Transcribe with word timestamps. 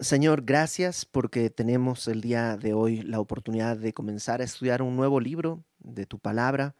Señor, 0.00 0.42
gracias 0.42 1.04
porque 1.04 1.50
tenemos 1.50 2.08
el 2.08 2.20
día 2.20 2.56
de 2.56 2.74
hoy 2.74 3.02
la 3.02 3.20
oportunidad 3.20 3.76
de 3.76 3.92
comenzar 3.92 4.40
a 4.40 4.44
estudiar 4.44 4.82
un 4.82 4.96
nuevo 4.96 5.20
libro 5.20 5.62
de 5.78 6.04
tu 6.04 6.18
palabra. 6.18 6.74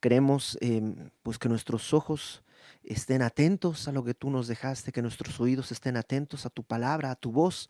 Queremos 0.00 0.56
em, 0.62 1.10
pues 1.22 1.38
que 1.38 1.50
nuestros 1.50 1.92
ojos 1.92 2.42
estén 2.82 3.20
atentos 3.20 3.86
a 3.86 3.92
lo 3.92 4.02
que 4.02 4.14
tú 4.14 4.30
nos 4.30 4.48
dejaste, 4.48 4.92
que 4.92 5.02
nuestros 5.02 5.38
oídos 5.40 5.72
estén 5.72 5.98
atentos 5.98 6.46
a 6.46 6.50
tu 6.50 6.64
palabra, 6.64 7.10
a 7.10 7.16
tu 7.16 7.32
voz, 7.32 7.68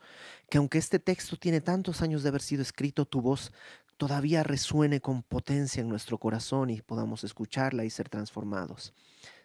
que 0.49 0.59
aunque 0.59 0.77
este 0.77 0.97
texto 0.97 1.35
tiene 1.35 1.59
tantos 1.59 2.01
años 2.01 2.23
de 2.23 2.29
haber 2.29 2.41
sido 2.41 2.61
escrito, 2.61 3.05
tu 3.05 3.21
voz 3.21 3.51
todavía 3.97 4.43
resuene 4.43 5.01
con 5.01 5.23
potencia 5.23 5.81
en 5.81 5.89
nuestro 5.89 6.17
corazón 6.19 6.69
y 6.69 6.81
podamos 6.81 7.25
escucharla 7.25 7.83
y 7.83 7.89
ser 7.89 8.07
transformados. 8.07 8.93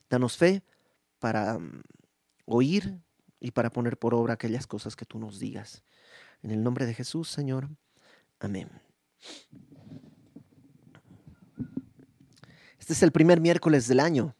Danos 0.08 0.36
fe 0.36 0.62
para 1.18 1.58
mm, 1.58 1.82
oír 2.46 3.00
y 3.40 3.50
para 3.50 3.70
poner 3.70 3.96
por 3.98 4.14
obra 4.14 4.34
aquellas 4.34 4.66
cosas 4.66 4.94
que 4.94 5.06
tú 5.06 5.18
nos 5.18 5.38
digas. 5.38 5.82
En 6.42 6.50
el 6.50 6.62
nombre 6.62 6.86
de 6.86 6.94
Jesús, 6.94 7.28
Señor. 7.28 7.68
Amén. 8.38 8.70
Este 12.78 12.92
es 12.92 13.02
el 13.02 13.12
primer 13.12 13.40
miércoles 13.40 13.88
del 13.88 14.00
año. 14.00 14.34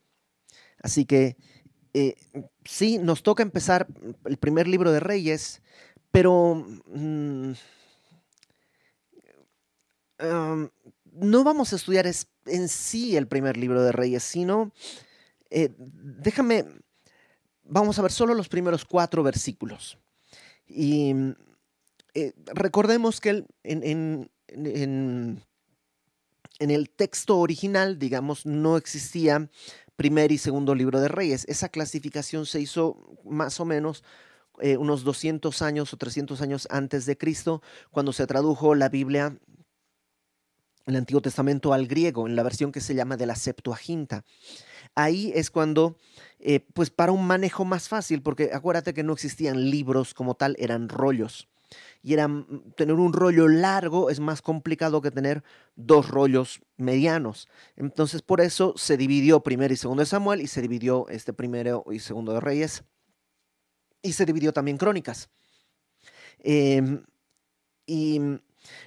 Así 0.82 1.04
que 1.04 1.36
eh, 1.92 2.16
sí, 2.64 2.98
nos 2.98 3.22
toca 3.22 3.42
empezar 3.42 3.86
el 4.24 4.36
primer 4.36 4.68
libro 4.68 4.92
de 4.92 5.00
Reyes, 5.00 5.60
pero 6.10 6.66
mm, 6.86 7.52
no 11.12 11.44
vamos 11.44 11.72
a 11.72 11.76
estudiar 11.76 12.06
en 12.46 12.68
sí 12.68 13.16
el 13.16 13.26
primer 13.26 13.56
libro 13.56 13.82
de 13.82 13.92
Reyes, 13.92 14.22
sino, 14.22 14.72
eh, 15.50 15.70
déjame, 15.78 16.66
vamos 17.70 17.98
a 17.98 18.02
ver 18.02 18.12
solo 18.12 18.34
los 18.34 18.48
primeros 18.48 18.84
cuatro 18.84 19.22
versículos. 19.22 19.96
Y 20.66 21.14
eh, 22.14 22.32
recordemos 22.46 23.20
que 23.20 23.44
en, 23.62 24.30
el 26.58 26.90
texto 26.90 27.38
original, 27.38 27.98
digamos, 27.98 28.44
no 28.44 28.76
existía 28.76 29.48
primer 29.96 30.32
y 30.32 30.38
segundo 30.38 30.74
libro 30.74 31.00
de 31.00 31.08
Reyes. 31.08 31.44
Esa 31.48 31.68
clasificación 31.68 32.46
se 32.46 32.60
hizo 32.60 33.18
más 33.24 33.60
o 33.60 33.64
menos 33.64 34.02
eh, 34.60 34.76
unos 34.76 35.04
200 35.04 35.62
años 35.62 35.92
o 35.92 35.96
300 35.96 36.42
años 36.42 36.68
antes 36.70 37.06
de 37.06 37.16
Cristo, 37.16 37.62
cuando 37.90 38.12
se 38.12 38.26
tradujo 38.26 38.74
la 38.74 38.88
Biblia, 38.88 39.38
el 40.90 40.96
Antiguo 40.96 41.22
Testamento 41.22 41.72
al 41.72 41.86
griego, 41.86 42.26
en 42.26 42.36
la 42.36 42.42
versión 42.42 42.72
que 42.72 42.80
se 42.80 42.94
llama 42.94 43.16
de 43.16 43.26
la 43.26 43.34
Septuaginta. 43.34 44.24
Ahí 44.94 45.32
es 45.34 45.50
cuando, 45.50 45.96
eh, 46.38 46.60
pues 46.74 46.90
para 46.90 47.12
un 47.12 47.26
manejo 47.26 47.64
más 47.64 47.88
fácil, 47.88 48.22
porque 48.22 48.50
acuérdate 48.52 48.94
que 48.94 49.02
no 49.02 49.12
existían 49.12 49.70
libros 49.70 50.14
como 50.14 50.34
tal, 50.34 50.56
eran 50.58 50.88
rollos. 50.88 51.48
Y 52.02 52.14
era, 52.14 52.28
mm, 52.28 52.72
tener 52.76 52.96
un 52.96 53.12
rollo 53.12 53.46
largo 53.48 54.10
es 54.10 54.20
más 54.20 54.42
complicado 54.42 55.00
que 55.00 55.10
tener 55.10 55.42
dos 55.76 56.08
rollos 56.08 56.60
medianos. 56.76 57.48
Entonces, 57.76 58.22
por 58.22 58.40
eso 58.40 58.74
se 58.76 58.96
dividió 58.96 59.40
primero 59.40 59.72
y 59.72 59.76
segundo 59.76 60.00
de 60.00 60.06
Samuel 60.06 60.40
y 60.40 60.46
se 60.46 60.62
dividió 60.62 61.08
este 61.08 61.32
primero 61.32 61.84
y 61.90 62.00
segundo 62.00 62.32
de 62.32 62.40
Reyes. 62.40 62.84
Y 64.02 64.12
se 64.12 64.24
dividió 64.24 64.52
también 64.52 64.78
Crónicas. 64.78 65.28
Em, 66.38 67.04
y 67.86 68.20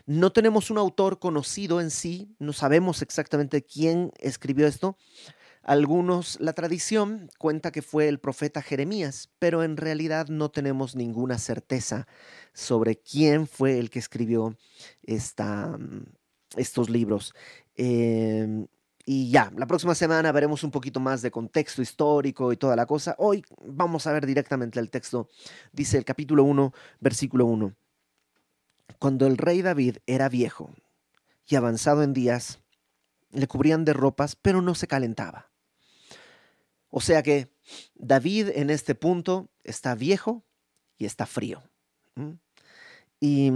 no 0.05 0.31
tenemos 0.31 0.71
un 0.71 0.77
autor 0.77 1.19
conocido 1.19 1.81
en 1.81 1.91
sí, 1.91 2.35
no 2.39 2.53
sabemos 2.53 3.01
exactamente 3.01 3.63
quién 3.63 4.11
escribió 4.19 4.67
esto, 4.67 4.97
algunos, 5.63 6.39
la 6.41 6.51
tradición 6.51 7.29
cuenta 7.39 7.71
que 7.71 7.81
fue 7.81 8.09
el 8.09 8.19
profeta 8.19 8.61
Jeremías, 8.61 9.29
pero 9.39 9.63
en 9.63 9.77
realidad 9.77 10.27
no 10.27 10.51
tenemos 10.51 10.95
ninguna 10.95 11.39
certeza 11.39 12.05
sobre 12.53 12.97
quién 12.97 13.47
fue 13.47 13.79
el 13.79 13.89
que 13.89 13.99
escribió 13.99 14.57
esta, 15.03 15.77
mm, 15.77 16.05
estos 16.57 16.89
libros. 16.89 17.33
Em, 17.75 18.67
y 19.05 19.31
ya, 19.31 19.51
la 19.55 19.65
próxima 19.65 19.95
semana 19.95 20.31
veremos 20.33 20.63
un 20.63 20.71
poquito 20.71 20.99
más 20.99 21.21
de 21.21 21.31
contexto 21.31 21.81
histórico 21.81 22.51
y 22.51 22.57
toda 22.57 22.75
la 22.75 22.85
cosa. 22.85 23.15
Hoy 23.17 23.43
vamos 23.65 24.05
a 24.07 24.11
ver 24.13 24.25
directamente 24.25 24.79
el 24.79 24.89
texto. 24.89 25.29
Dice 25.71 25.97
el 25.97 26.05
capítulo 26.05 26.43
1, 26.43 26.73
versículo 26.99 27.45
1. 27.45 27.73
Cuando 28.99 29.27
el 29.27 29.37
rey 29.37 29.61
David 29.61 29.97
era 30.05 30.29
viejo 30.29 30.73
y 31.45 31.55
avanzado 31.55 32.03
en 32.03 32.13
días, 32.13 32.59
le 33.31 33.47
cubrían 33.47 33.85
de 33.85 33.93
ropas, 33.93 34.35
pero 34.35 34.61
no 34.61 34.75
se 34.75 34.87
calentaba. 34.87 35.51
O 36.89 37.01
sea 37.01 37.23
que 37.23 37.51
David 37.95 38.49
en 38.53 38.69
este 38.69 38.95
punto 38.95 39.49
está 39.63 39.95
viejo 39.95 40.45
y 40.97 41.05
está 41.05 41.25
frío. 41.25 41.63
Y 43.19 43.51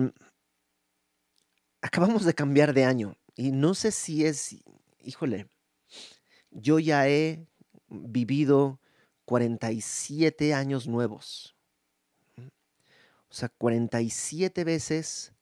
acabamos 1.81 2.25
de 2.25 2.33
cambiar 2.33 2.73
de 2.73 2.85
año 2.85 3.15
y 3.35 3.51
no 3.51 3.75
sé 3.75 3.91
si 3.91 4.25
es, 4.25 4.57
híjole, 4.99 5.47
yo 6.49 6.79
ya 6.79 7.07
he 7.07 7.47
vivido 7.89 8.79
47 9.25 10.53
años 10.53 10.87
nuevos. 10.87 11.56
O 13.37 13.39
sea, 13.39 13.49
47 13.49 14.63
veces, 14.63 15.33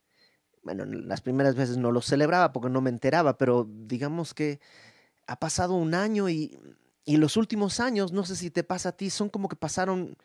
bueno, 0.64 0.86
las 0.86 1.22
primeras 1.22 1.56
veces 1.56 1.78
no 1.78 1.92
lo 1.92 2.02
celebraba 2.02 2.52
porque 2.52 2.70
no 2.70 2.82
me 2.82 2.90
enteraba, 2.90 3.38
pero 3.38 3.70
digamos 3.70 4.34
que 4.34 4.60
ha 5.28 5.40
pasado 5.40 5.76
un 5.76 5.94
año 5.94 6.30
y 6.30 6.60
y 7.06 7.18
los 7.18 7.38
últimos 7.38 7.80
años, 7.80 8.12
no 8.12 8.26
sé 8.26 8.36
si 8.36 8.50
te 8.50 8.64
pasa 8.64 8.90
a 8.90 8.92
ti, 8.98 9.12
son 9.12 9.30
como 9.30 9.48
que 9.48 9.56
pasaron 9.56 10.18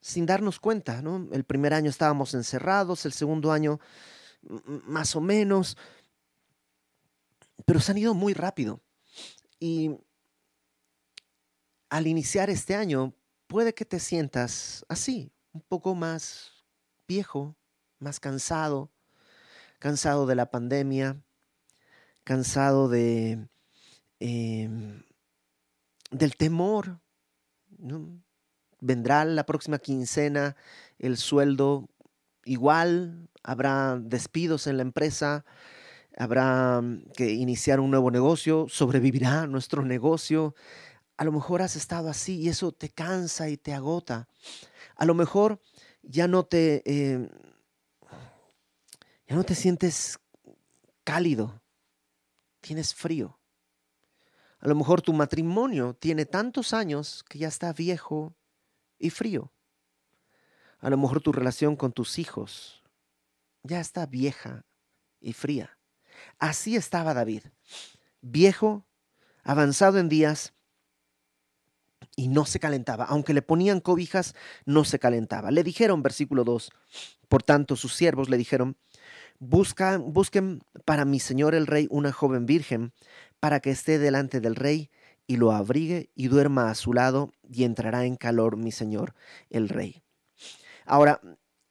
sin 0.00 0.24
darnos 0.24 0.60
cuenta, 0.60 1.02
¿no? 1.02 1.28
El 1.32 1.44
primer 1.44 1.74
año 1.74 1.90
estábamos 1.90 2.34
encerrados, 2.34 3.04
el 3.04 3.12
segundo 3.12 3.50
año 3.50 3.80
más 4.42 5.14
o 5.16 5.20
menos, 5.20 5.76
pero 7.66 7.80
se 7.80 7.90
han 7.90 7.98
ido 7.98 8.14
muy 8.14 8.34
rápido. 8.34 8.80
Y 9.58 9.96
al 11.90 12.06
iniciar 12.06 12.50
este 12.50 12.76
año, 12.76 13.14
puede 13.48 13.74
que 13.74 13.84
te 13.84 13.98
sientas 13.98 14.86
así, 14.88 15.32
un 15.52 15.60
poco 15.60 15.94
más 15.94 16.61
viejo, 17.06 17.56
más 17.98 18.20
cansado, 18.20 18.90
cansado 19.78 20.26
de 20.26 20.34
la 20.34 20.50
pandemia, 20.50 21.22
cansado 22.24 22.88
de... 22.88 23.48
Em, 24.20 25.02
del 26.12 26.36
temor. 26.36 27.00
Vendrá 28.80 29.24
la 29.24 29.44
próxima 29.44 29.78
quincena 29.78 30.56
el 30.98 31.16
sueldo 31.16 31.88
igual, 32.44 33.28
habrá 33.42 33.98
despidos 34.00 34.66
en 34.66 34.76
la 34.76 34.82
empresa, 34.82 35.44
habrá 36.16 36.80
mm, 36.80 37.10
que 37.16 37.32
iniciar 37.32 37.80
un 37.80 37.90
nuevo 37.90 38.10
negocio, 38.10 38.66
sobrevivirá 38.68 39.46
nuestro 39.48 39.82
negocio. 39.82 40.54
A 41.16 41.24
lo 41.24 41.32
mejor 41.32 41.62
has 41.62 41.76
estado 41.76 42.08
así 42.08 42.40
y 42.40 42.48
eso 42.48 42.72
te 42.72 42.88
cansa 42.88 43.48
y 43.48 43.56
te 43.56 43.74
agota. 43.74 44.28
A 44.96 45.04
lo 45.04 45.14
mejor 45.14 45.60
ya 46.02 46.28
no 46.28 46.44
te, 46.44 46.82
eh, 46.84 47.28
ya 49.26 49.36
no 49.36 49.44
te 49.44 49.54
sientes 49.54 50.18
cálido, 51.04 51.62
tienes 52.60 52.94
frío. 52.94 53.38
A 54.58 54.68
lo 54.68 54.74
mejor 54.74 55.02
tu 55.02 55.12
matrimonio 55.12 55.94
tiene 55.94 56.24
tantos 56.24 56.72
años 56.72 57.24
que 57.28 57.38
ya 57.38 57.48
está 57.48 57.72
viejo 57.72 58.36
y 58.98 59.10
frío. 59.10 59.52
A 60.78 60.90
lo 60.90 60.96
mejor 60.96 61.20
tu 61.20 61.32
relación 61.32 61.76
con 61.76 61.92
tus 61.92 62.18
hijos 62.18 62.82
ya 63.62 63.80
está 63.80 64.06
vieja 64.06 64.64
y 65.20 65.32
fría. 65.32 65.78
Así 66.38 66.76
estaba 66.76 67.14
David, 67.14 67.44
viejo, 68.20 68.84
avanzado 69.42 69.98
en 69.98 70.08
días 70.08 70.54
y 72.16 72.28
no 72.28 72.44
se 72.44 72.60
calentaba. 72.60 73.04
Aunque 73.04 73.34
le 73.34 73.42
ponían 73.42 73.80
cobijas, 73.80 74.34
no 74.64 74.84
se 74.84 74.98
calentaba. 74.98 75.50
Le 75.50 75.62
dijeron, 75.62 76.02
versículo 76.02 76.44
2, 76.44 76.70
por 77.28 77.42
tanto 77.42 77.76
sus 77.76 77.94
siervos 77.94 78.28
le 78.28 78.36
dijeron, 78.36 78.76
Buscan, 79.44 80.12
busquen 80.12 80.62
para 80.84 81.04
mi 81.04 81.18
señor 81.18 81.56
el 81.56 81.66
rey 81.66 81.88
una 81.90 82.12
joven 82.12 82.46
virgen 82.46 82.92
para 83.40 83.58
que 83.58 83.70
esté 83.70 83.98
delante 83.98 84.40
del 84.40 84.54
rey 84.54 84.88
y 85.26 85.36
lo 85.36 85.50
abrigue 85.50 86.10
y 86.14 86.28
duerma 86.28 86.70
a 86.70 86.76
su 86.76 86.92
lado 86.92 87.32
y 87.50 87.64
entrará 87.64 88.04
en 88.04 88.14
calor 88.14 88.56
mi 88.56 88.70
señor 88.70 89.14
el 89.50 89.68
rey. 89.68 90.00
Ahora, 90.86 91.20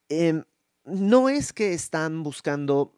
em, 0.09 0.43
no 0.83 1.29
es 1.29 1.53
que 1.53 1.73
están 1.73 2.23
buscando 2.23 2.93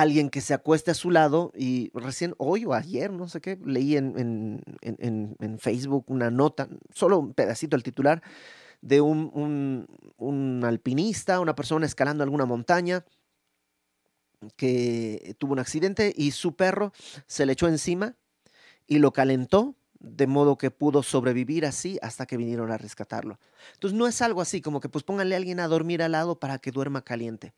alguien 0.00 0.30
que 0.30 0.40
se 0.40 0.54
acueste 0.54 0.90
a 0.90 0.94
su 0.94 1.10
lado 1.10 1.52
y 1.56 1.90
recién 1.94 2.34
hoy 2.38 2.64
o 2.64 2.74
ayer, 2.74 3.10
no 3.10 3.28
sé 3.28 3.40
qué, 3.40 3.58
leí 3.64 3.96
en, 3.96 4.62
en, 4.82 5.58
Facebook 5.58 6.04
una 6.08 6.30
nota, 6.30 6.68
solo 6.94 7.18
un 7.18 7.32
pedacito 7.32 7.76
del 7.76 7.82
titular, 7.82 8.22
de 8.82 9.00
un, 9.00 9.30
un, 9.32 9.86
un 10.18 10.64
alpinista, 10.64 11.40
una 11.40 11.54
persona 11.54 11.86
escalando 11.86 12.22
alguna 12.22 12.44
montaña 12.44 13.04
que 14.56 15.34
tuvo 15.38 15.54
un 15.54 15.60
accidente 15.60 16.12
y 16.14 16.32
su 16.32 16.54
perro 16.54 16.92
se 17.26 17.46
le 17.46 17.52
echó 17.52 17.66
encima 17.66 18.16
y 18.86 18.98
lo 18.98 19.12
calentó 19.12 19.76
de 19.98 20.26
modo 20.26 20.58
que 20.58 20.70
pudo 20.70 21.02
sobrevivir 21.02 21.64
así 21.64 21.98
hasta 22.02 22.26
que 22.26 22.36
vinieron 22.36 22.70
a 22.70 22.76
rescatarlo. 22.76 23.38
Entonces 23.72 23.98
no 23.98 24.06
es 24.06 24.20
algo 24.20 24.42
así 24.42 24.60
como 24.60 24.80
que 24.80 24.90
pues 24.90 25.04
pónganle 25.04 25.34
a 25.34 25.38
alguien 25.38 25.58
a 25.58 25.68
dormir 25.68 26.02
al 26.02 26.12
lado 26.12 26.38
para 26.38 26.58
que 26.58 26.70
duerma 26.70 27.02
caliente. 27.02 27.54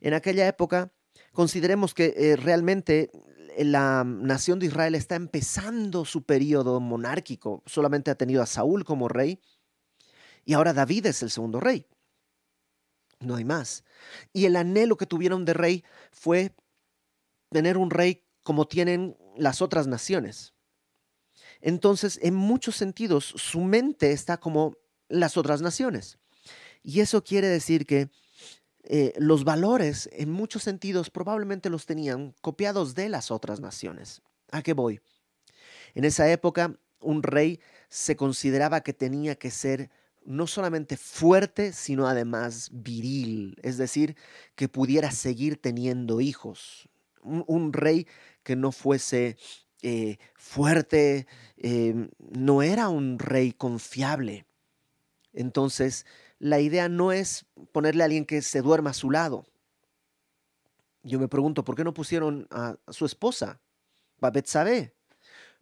En 0.00 0.14
aquella 0.14 0.46
época, 0.48 0.90
consideremos 1.36 1.92
que 1.92 2.14
eh, 2.16 2.36
realmente 2.36 3.10
la 3.58 4.04
nación 4.04 4.58
de 4.58 4.66
Israel 4.66 4.94
está 4.94 5.16
empezando 5.16 6.06
su 6.06 6.22
periodo 6.24 6.80
monárquico. 6.80 7.62
Solamente 7.66 8.10
ha 8.10 8.14
tenido 8.14 8.42
a 8.42 8.46
Saúl 8.46 8.84
como 8.84 9.06
rey 9.06 9.38
y 10.46 10.54
ahora 10.54 10.72
David 10.72 11.06
es 11.06 11.22
el 11.22 11.30
segundo 11.30 11.60
rey. 11.60 11.86
No 13.20 13.36
hay 13.36 13.44
más. 13.44 13.84
Y 14.32 14.46
el 14.46 14.56
anhelo 14.56 14.96
que 14.96 15.04
tuvieron 15.04 15.44
de 15.44 15.52
rey 15.52 15.84
fue 16.10 16.56
tener 17.50 17.76
un 17.76 17.90
rey 17.90 18.24
como 18.42 18.66
tienen 18.66 19.18
las 19.36 19.60
otras 19.60 19.86
naciones. 19.86 20.54
Entonces, 21.60 22.18
en 22.22 22.34
muchos 22.34 22.76
sentidos, 22.76 23.26
su 23.36 23.60
mente 23.60 24.12
está 24.12 24.38
como 24.38 24.78
las 25.08 25.36
otras 25.36 25.60
naciones. 25.60 26.18
Y 26.82 27.00
eso 27.00 27.22
quiere 27.22 27.48
decir 27.48 27.84
que 27.84 28.10
eh, 28.88 29.12
los 29.18 29.44
valores, 29.44 30.08
en 30.12 30.30
muchos 30.30 30.62
sentidos, 30.62 31.10
probablemente 31.10 31.70
los 31.70 31.86
tenían 31.86 32.34
copiados 32.40 32.94
de 32.94 33.08
las 33.08 33.30
otras 33.30 33.60
naciones. 33.60 34.22
¿A 34.52 34.62
qué 34.62 34.74
voy? 34.74 35.00
En 35.94 36.04
esa 36.04 36.30
época, 36.30 36.78
un 37.00 37.22
rey 37.22 37.60
se 37.88 38.16
consideraba 38.16 38.82
que 38.82 38.92
tenía 38.92 39.34
que 39.34 39.50
ser 39.50 39.90
no 40.24 40.46
solamente 40.46 40.96
fuerte, 40.96 41.72
sino 41.72 42.06
además 42.06 42.70
viril, 42.72 43.56
es 43.62 43.76
decir, 43.76 44.16
que 44.54 44.68
pudiera 44.68 45.10
seguir 45.10 45.60
teniendo 45.60 46.20
hijos. 46.20 46.88
Un, 47.22 47.72
rey 47.72 48.06
que 48.44 48.54
no 48.54 48.70
fuese 48.70 49.36
eh, 49.82 50.18
fuerte, 50.34 51.26
eh, 51.56 52.08
no 52.18 52.62
era 52.62 52.88
un 52.88 53.18
rey 53.18 53.52
confiable. 53.52 54.46
Entonces, 55.32 56.06
la 56.38 56.60
idea 56.60 56.88
no 56.88 57.12
es 57.12 57.46
ponerle 57.72 58.02
a 58.02 58.06
alguien 58.06 58.26
que 58.26 58.42
se 58.42 58.62
duerma 58.62 58.90
a 58.90 58.94
su 58.94 59.10
lado. 59.10 59.44
Yo 61.02 61.18
me 61.18 61.28
pregunto, 61.28 61.64
¿por 61.64 61.76
qué 61.76 61.84
no 61.84 61.94
pusieron 61.94 62.46
a 62.50 62.76
su 62.88 63.06
esposa, 63.06 63.60
a 64.20 64.30
Betsabe? 64.30 64.94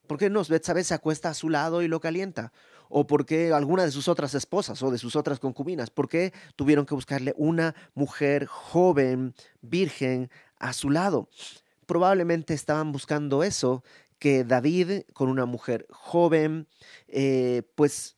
¿Por 0.06 0.18
qué 0.18 0.30
no 0.30 0.42
Betsabe 0.44 0.84
se 0.84 0.94
acuesta 0.94 1.30
a 1.30 1.34
su 1.34 1.50
lado 1.50 1.82
y 1.82 1.88
lo 1.88 2.00
calienta? 2.00 2.52
¿O 2.88 3.06
por 3.06 3.26
qué 3.26 3.52
alguna 3.52 3.84
de 3.84 3.90
sus 3.90 4.08
otras 4.08 4.34
esposas 4.34 4.82
o 4.82 4.90
de 4.90 4.98
sus 4.98 5.16
otras 5.16 5.40
concubinas? 5.40 5.90
¿Por 5.90 6.08
qué 6.08 6.32
tuvieron 6.56 6.86
que 6.86 6.94
buscarle 6.94 7.34
una 7.36 7.74
mujer 7.94 8.46
joven, 8.46 9.34
virgen, 9.62 10.30
a 10.58 10.72
su 10.72 10.90
lado? 10.90 11.28
Probablemente 11.86 12.54
estaban 12.54 12.92
buscando 12.92 13.42
eso, 13.42 13.82
que 14.18 14.44
David 14.44 15.02
con 15.12 15.28
una 15.28 15.44
mujer 15.44 15.86
joven, 15.90 16.66
eh, 17.08 17.62
pues 17.74 18.16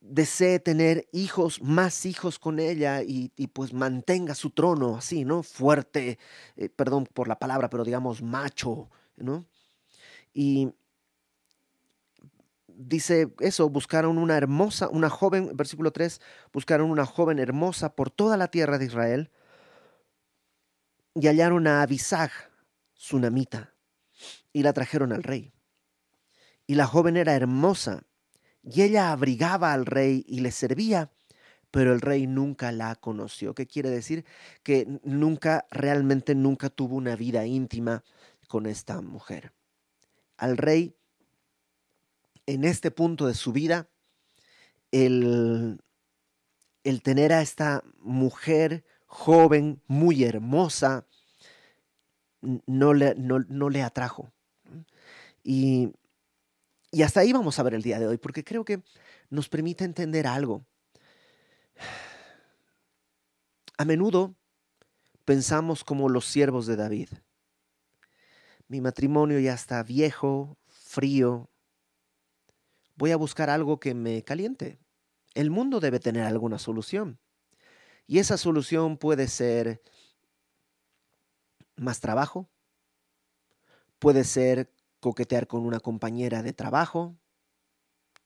desee 0.00 0.58
tener 0.58 1.08
hijos, 1.12 1.62
más 1.62 2.06
hijos 2.06 2.38
con 2.38 2.58
ella 2.58 3.02
y, 3.02 3.28
pues 3.52 3.72
mantenga 3.72 4.34
su 4.34 4.50
trono 4.50 4.96
así, 4.96 5.24
¿no? 5.24 5.42
Fuerte, 5.42 6.18
eh, 6.56 6.68
perdón 6.68 7.06
por 7.06 7.28
la 7.28 7.38
palabra, 7.38 7.70
pero 7.70 7.84
digamos 7.84 8.22
macho, 8.22 8.90
¿no? 9.16 9.46
Y 10.32 10.72
dice 12.66 13.32
eso, 13.40 13.68
buscaron 13.68 14.18
una 14.18 14.36
hermosa, 14.36 14.88
una 14.88 15.10
joven, 15.10 15.56
versículo 15.56 15.92
3, 15.92 16.20
buscaron 16.52 16.90
una 16.90 17.06
joven 17.06 17.38
hermosa 17.38 17.94
por 17.94 18.10
toda 18.10 18.36
la 18.36 18.48
tierra 18.48 18.78
de 18.78 18.86
Israel 18.86 19.30
y 21.14 21.26
hallaron 21.26 21.66
a 21.66 21.82
Abisag, 21.82 22.30
namita, 23.12 23.74
y 24.52 24.62
la 24.62 24.72
trajeron 24.72 25.12
al 25.12 25.22
rey. 25.22 25.52
Y 26.66 26.74
la 26.74 26.86
joven 26.86 27.16
era 27.16 27.34
hermosa 27.34 28.04
y 28.62 28.82
ella 28.82 29.12
abrigaba 29.12 29.72
al 29.72 29.86
rey 29.86 30.24
y 30.28 30.40
le 30.40 30.50
servía, 30.50 31.10
pero 31.70 31.92
el 31.92 32.00
rey 32.00 32.26
nunca 32.26 32.72
la 32.72 32.94
conoció. 32.96 33.54
¿Qué 33.54 33.66
quiere 33.66 33.90
decir? 33.90 34.24
Que 34.62 34.86
nunca, 35.04 35.66
realmente 35.70 36.34
nunca 36.34 36.68
tuvo 36.68 36.96
una 36.96 37.16
vida 37.16 37.46
íntima 37.46 38.04
con 38.48 38.66
esta 38.66 39.00
mujer. 39.00 39.52
Al 40.36 40.56
rey, 40.56 40.94
en 42.46 42.64
este 42.64 42.90
punto 42.90 43.26
de 43.26 43.34
su 43.34 43.52
vida, 43.52 43.88
el, 44.90 45.80
el 46.82 47.02
tener 47.02 47.32
a 47.32 47.42
esta 47.42 47.84
mujer 48.00 48.84
joven, 49.06 49.80
muy 49.86 50.24
hermosa, 50.24 51.06
no 52.40 52.94
le, 52.94 53.14
no, 53.14 53.40
no 53.48 53.70
le 53.70 53.82
atrajo. 53.82 54.32
Y 55.42 55.92
y 56.90 57.02
hasta 57.02 57.20
ahí 57.20 57.32
vamos 57.32 57.58
a 57.58 57.62
ver 57.62 57.74
el 57.74 57.82
día 57.82 57.98
de 57.98 58.06
hoy, 58.06 58.18
porque 58.18 58.44
creo 58.44 58.64
que 58.64 58.82
nos 59.28 59.48
permite 59.48 59.84
entender 59.84 60.26
algo. 60.26 60.64
A 63.78 63.84
menudo 63.84 64.34
pensamos 65.24 65.84
como 65.84 66.08
los 66.08 66.26
siervos 66.26 66.66
de 66.66 66.76
David. 66.76 67.08
Mi 68.66 68.80
matrimonio 68.80 69.38
ya 69.38 69.54
está 69.54 69.82
viejo, 69.82 70.58
frío. 70.66 71.48
Voy 72.96 73.12
a 73.12 73.16
buscar 73.16 73.50
algo 73.50 73.80
que 73.80 73.94
me 73.94 74.22
caliente. 74.22 74.78
El 75.34 75.50
mundo 75.50 75.80
debe 75.80 76.00
tener 76.00 76.24
alguna 76.24 76.58
solución. 76.58 77.18
Y 78.06 78.18
esa 78.18 78.36
solución 78.36 78.98
puede 78.98 79.28
ser 79.28 79.80
más 81.76 82.00
trabajo, 82.00 82.50
puede 84.00 84.24
ser 84.24 84.70
coquetear 85.00 85.46
con 85.46 85.64
una 85.64 85.80
compañera 85.80 86.42
de 86.42 86.52
trabajo. 86.52 87.16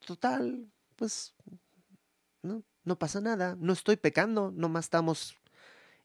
Total, 0.04 0.70
pues 0.96 1.34
no, 2.42 2.98
pasa 2.98 3.20
nada, 3.20 3.56
no 3.58 3.72
estoy 3.72 3.96
pecando, 3.96 4.52
nomás 4.52 4.86
estamos 4.86 5.36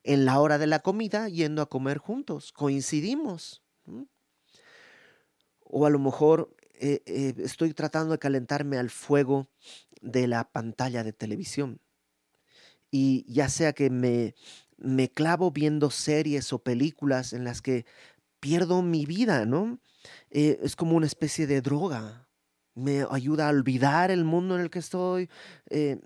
en 0.04 0.26
la 0.26 0.40
hora 0.40 0.58
de 0.58 0.68
la 0.68 0.80
comida 0.80 1.28
yendo 1.28 1.62
a 1.62 1.70
comer 1.70 1.98
juntos, 1.98 2.54
coincidimos. 2.54 3.62
O 5.60 5.86
a 5.86 5.90
lo 5.90 6.00
mejor 6.00 6.56
eh, 6.74 7.02
eh, 7.06 7.34
estoy 7.40 7.74
tratando 7.74 8.14
de 8.14 8.20
calentarme 8.20 8.78
al 8.78 8.90
fuego 8.90 9.50
de 10.02 10.28
la 10.28 10.50
pantalla 10.50 11.04
de 11.04 11.12
televisión. 11.12 11.82
Y 12.90 13.32
ya 13.32 13.50
sea 13.50 13.74
que 13.74 13.90
me, 13.90 14.34
me 14.78 15.10
clavo 15.10 15.52
viendo 15.52 15.92
series 15.92 16.54
o 16.54 16.64
películas 16.64 17.34
en 17.34 17.44
las 17.44 17.62
que 17.62 17.86
pierdo 18.40 18.82
mi 18.82 19.06
vida, 19.06 19.46
¿no? 19.46 19.80
Eh, 20.30 20.60
es 20.62 20.76
como 20.76 20.96
una 20.96 21.06
especie 21.06 21.48
de 21.48 21.62
droga. 21.62 22.28
Me 22.76 23.06
ayuda 23.10 23.48
a 23.48 23.52
olvidar 23.52 24.12
el 24.12 24.24
mundo 24.24 24.56
en 24.56 24.62
el 24.62 24.70
que 24.70 24.80
estoy. 24.80 25.30
Eh, 25.70 26.00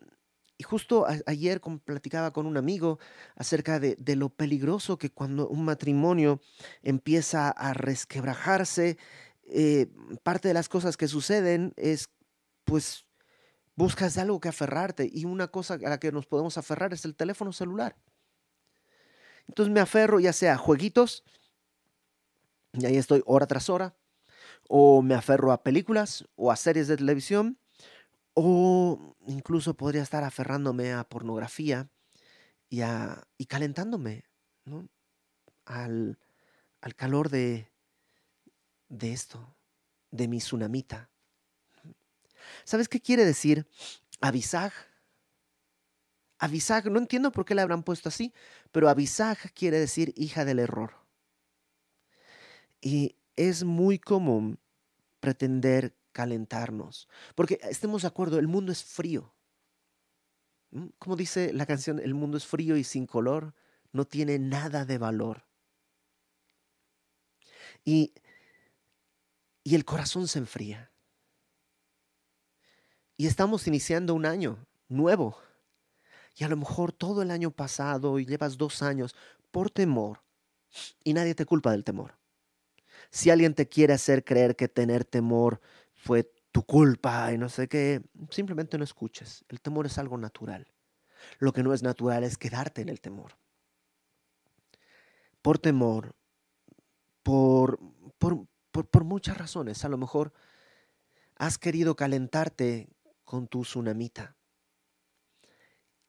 y 0.58 0.64
justo 0.64 1.06
ayer 1.26 1.62
platicaba 1.84 2.32
con 2.32 2.46
un 2.46 2.58
amigo 2.58 3.00
acerca 3.36 3.80
de, 3.80 4.16
lo 4.16 4.30
peligroso 4.30 4.98
que 4.98 5.10
cuando 5.10 5.48
un 5.48 5.66
matrimonio 5.66 6.42
empieza 6.84 7.50
a 7.50 7.74
resquebrajarse, 7.74 8.98
eh, 9.46 9.88
parte 10.22 10.48
de 10.48 10.54
las 10.54 10.70
cosas 10.70 10.96
que 10.96 11.08
suceden 11.08 11.74
es, 11.76 12.10
pues, 12.66 13.06
buscas 13.76 14.18
algo 14.18 14.40
que 14.40 14.50
aferrarte 14.50 15.10
y 15.12 15.26
una 15.26 15.48
cosa 15.48 15.74
a 15.74 15.90
la 15.90 16.00
que 16.00 16.12
nos 16.12 16.28
podemos 16.28 16.58
aferrar 16.58 16.94
es 16.94 17.04
el 17.06 17.16
teléfono 17.16 17.52
celular. 17.52 17.96
Entonces 19.48 19.74
me 19.74 19.80
aferro 19.80 20.20
ya 20.20 20.34
sea 20.34 20.54
a 20.54 20.58
jueguitos, 20.58 21.24
y 22.74 22.86
ahí 22.86 22.98
estoy 22.98 23.22
hora 23.26 23.48
tras 23.48 23.70
hora, 23.70 23.96
o 24.68 25.02
me 25.02 25.16
aferro 25.16 25.52
a 25.52 25.64
películas 25.64 26.26
o 26.36 26.52
a 26.52 26.56
series 26.56 26.88
de 26.88 26.98
televisión, 26.98 27.60
o 28.34 29.16
incluso 29.28 29.76
podría 29.76 30.02
estar 30.02 30.24
aferrándome 30.24 30.94
a 30.94 31.04
pornografía 31.04 31.90
y, 32.70 32.82
a, 32.82 33.28
y 33.38 33.46
calentándome 33.46 34.24
al, 35.66 36.18
al, 36.82 36.96
calor 36.96 37.30
de, 37.30 37.72
de 38.90 39.14
esto, 39.14 39.56
de 40.10 40.28
mi 40.28 40.40
tsunamita. 40.40 41.10
¿Sabes 42.64 42.90
qué 42.90 43.00
quiere 43.00 43.24
decir 43.24 43.68
Abisag? 44.20 44.74
Abisag, 46.40 46.92
no 46.92 47.00
entiendo 47.00 47.32
por 47.32 47.46
qué 47.46 47.56
le 47.56 47.62
habrán 47.62 47.84
puesto 47.84 48.10
así, 48.10 48.34
pero 48.72 48.90
Abisag 48.90 49.38
quiere 49.54 49.80
decir 49.80 50.14
hija 50.18 50.44
del 50.44 50.60
error. 50.60 51.03
Y 52.84 53.16
es 53.38 53.64
muy 53.64 53.98
común 53.98 54.60
pretender 55.22 55.96
calentarnos, 56.12 57.08
porque 57.34 57.58
estemos 57.64 58.02
de 58.02 58.10
acuerdo, 58.10 58.38
el 58.40 58.50
mundo 58.50 58.74
es 58.74 58.84
frío. 58.84 59.34
Como 61.00 61.16
dice 61.16 61.54
la 61.54 61.66
canción, 61.66 62.00
el 62.00 62.14
mundo 62.14 62.36
es 62.36 62.46
frío 62.46 62.76
y 62.76 62.84
sin 62.84 63.08
color, 63.08 63.56
no 63.94 64.06
tiene 64.06 64.38
nada 64.38 64.84
de 64.84 64.98
valor. 64.98 65.46
Y, 67.86 68.14
y 69.64 69.76
el 69.76 69.86
corazón 69.86 70.28
se 70.28 70.40
enfría. 70.40 70.92
Y 73.16 73.28
estamos 73.28 73.66
iniciando 73.66 74.14
un 74.14 74.26
año 74.26 74.68
nuevo. 74.90 75.38
Y 76.36 76.44
a 76.44 76.50
lo 76.50 76.58
mejor 76.58 76.92
todo 76.92 77.22
el 77.22 77.32
año 77.32 77.52
pasado 77.52 78.20
y 78.20 78.26
llevas 78.26 78.58
dos 78.58 78.82
años 78.82 79.16
por 79.52 79.70
temor. 79.70 80.22
Y 81.06 81.14
nadie 81.14 81.34
te 81.34 81.46
culpa 81.46 81.72
del 81.72 81.86
temor. 81.86 82.23
Si 83.14 83.30
alguien 83.30 83.54
te 83.54 83.70
quiere 83.70 83.94
hacer 83.94 84.26
creer 84.26 84.56
que 84.56 84.68
tener 84.68 85.06
temor 85.06 85.62
fue 85.94 86.34
tu 86.52 86.64
culpa 86.64 87.32
y 87.32 87.38
no 87.38 87.48
sé 87.48 87.68
qué, 87.68 88.02
simplemente 88.32 88.76
no 88.80 88.84
escuches. 88.84 89.46
El 89.50 89.62
temor 89.62 89.86
es 89.86 90.00
algo 90.00 90.18
natural. 90.18 90.74
Lo 91.38 91.54
que 91.54 91.62
no 91.62 91.76
es 91.76 91.84
natural 91.84 92.24
es 92.24 92.40
quedarte 92.40 92.82
en 92.82 92.90
el 92.90 93.02
temor. 93.02 93.38
Por 95.44 95.60
temor, 95.60 96.16
por, 97.22 97.80
por, 98.18 98.48
por, 98.72 99.04
muchas 99.04 99.38
razones. 99.38 99.86
A 99.86 99.90
lo 99.90 100.00
mejor 100.00 100.34
has 101.36 101.60
querido 101.60 101.96
calentarte 101.96 102.90
con 103.26 103.48
tu 103.48 103.62
tsunamita. 103.62 104.36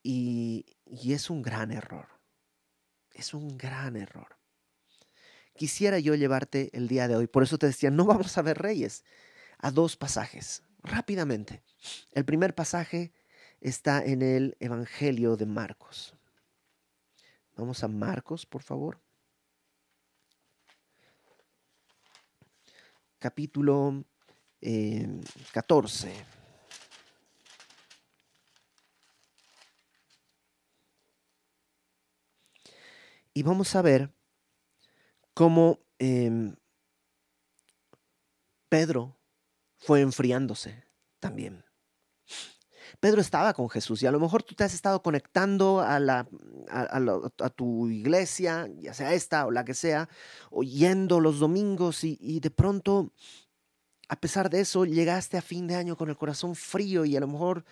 Y, 0.03 0.65
y 0.87 1.13
es 1.13 1.29
un 1.29 1.43
gran 1.43 1.71
error. 1.71 2.09
Es 3.11 3.35
un 3.35 3.59
gran 3.59 3.95
error. 3.97 4.39
Quisiera 5.57 6.01
yo 6.01 6.15
llevarte 6.15 6.71
el 6.73 6.89
día 6.89 7.07
de 7.07 7.17
hoy, 7.17 7.27
por 7.29 7.45
eso 7.45 7.59
te 7.59 7.67
decía, 7.67 7.91
no 7.91 8.05
vamos 8.05 8.37
a 8.37 8.43
ver 8.43 8.59
reyes, 8.59 9.05
a 9.59 9.71
dos 9.71 9.97
pasajes, 9.97 10.63
rápidamente. 10.83 11.63
El 12.13 12.25
primer 12.25 12.55
pasaje 12.55 13.13
está 13.61 14.05
en 14.05 14.23
el 14.23 14.57
Evangelio 14.59 15.37
de 15.37 15.47
Marcos. 15.47 16.15
Vamos 17.57 17.85
a 17.85 17.89
Marcos, 17.89 18.47
por 18.47 18.63
favor. 18.63 19.01
Capítulo 23.21 24.05
14. 25.53 26.11
Eh, 26.11 26.25
y 33.35 33.43
vamos 33.43 33.75
a 33.75 33.83
ver 33.83 34.14
cómo 35.35 35.81
em, 35.99 36.57
Pedro 38.69 39.17
fue 39.77 40.01
enfriándose 40.01 40.85
también. 41.21 41.65
Pedro 43.01 43.21
estaba 43.21 43.53
con 43.53 43.69
Jesús 43.69 44.03
y 44.03 44.07
a 44.07 44.11
lo 44.11 44.21
mejor 44.21 44.43
tú 44.43 44.55
te 44.55 44.65
has 44.65 44.73
estado 44.73 45.03
conectando 45.03 45.81
a, 45.81 45.99
la, 45.99 46.29
a, 46.71 47.51
tu 47.51 47.89
iglesia, 47.89 48.71
ya 48.79 48.95
sea 48.95 49.13
esta 49.15 49.47
o 49.47 49.51
la 49.51 49.65
que 49.65 49.75
sea, 49.75 50.09
oyendo 50.51 51.21
los 51.21 51.39
domingos 51.39 52.05
y, 52.05 52.17
y 52.21 52.41
de 52.41 52.51
pronto, 52.51 53.13
a 54.09 54.17
pesar 54.17 54.49
de 54.49 54.61
eso, 54.61 54.85
llegaste 54.85 55.37
a 55.37 55.43
fin 55.43 55.67
de 55.67 55.75
año 55.75 55.97
con 55.97 56.09
el 56.09 56.17
corazón 56.17 56.55
frío 56.55 57.05
y 57.05 57.17
a 57.17 57.21
lo 57.21 57.27
mejor 57.27 57.65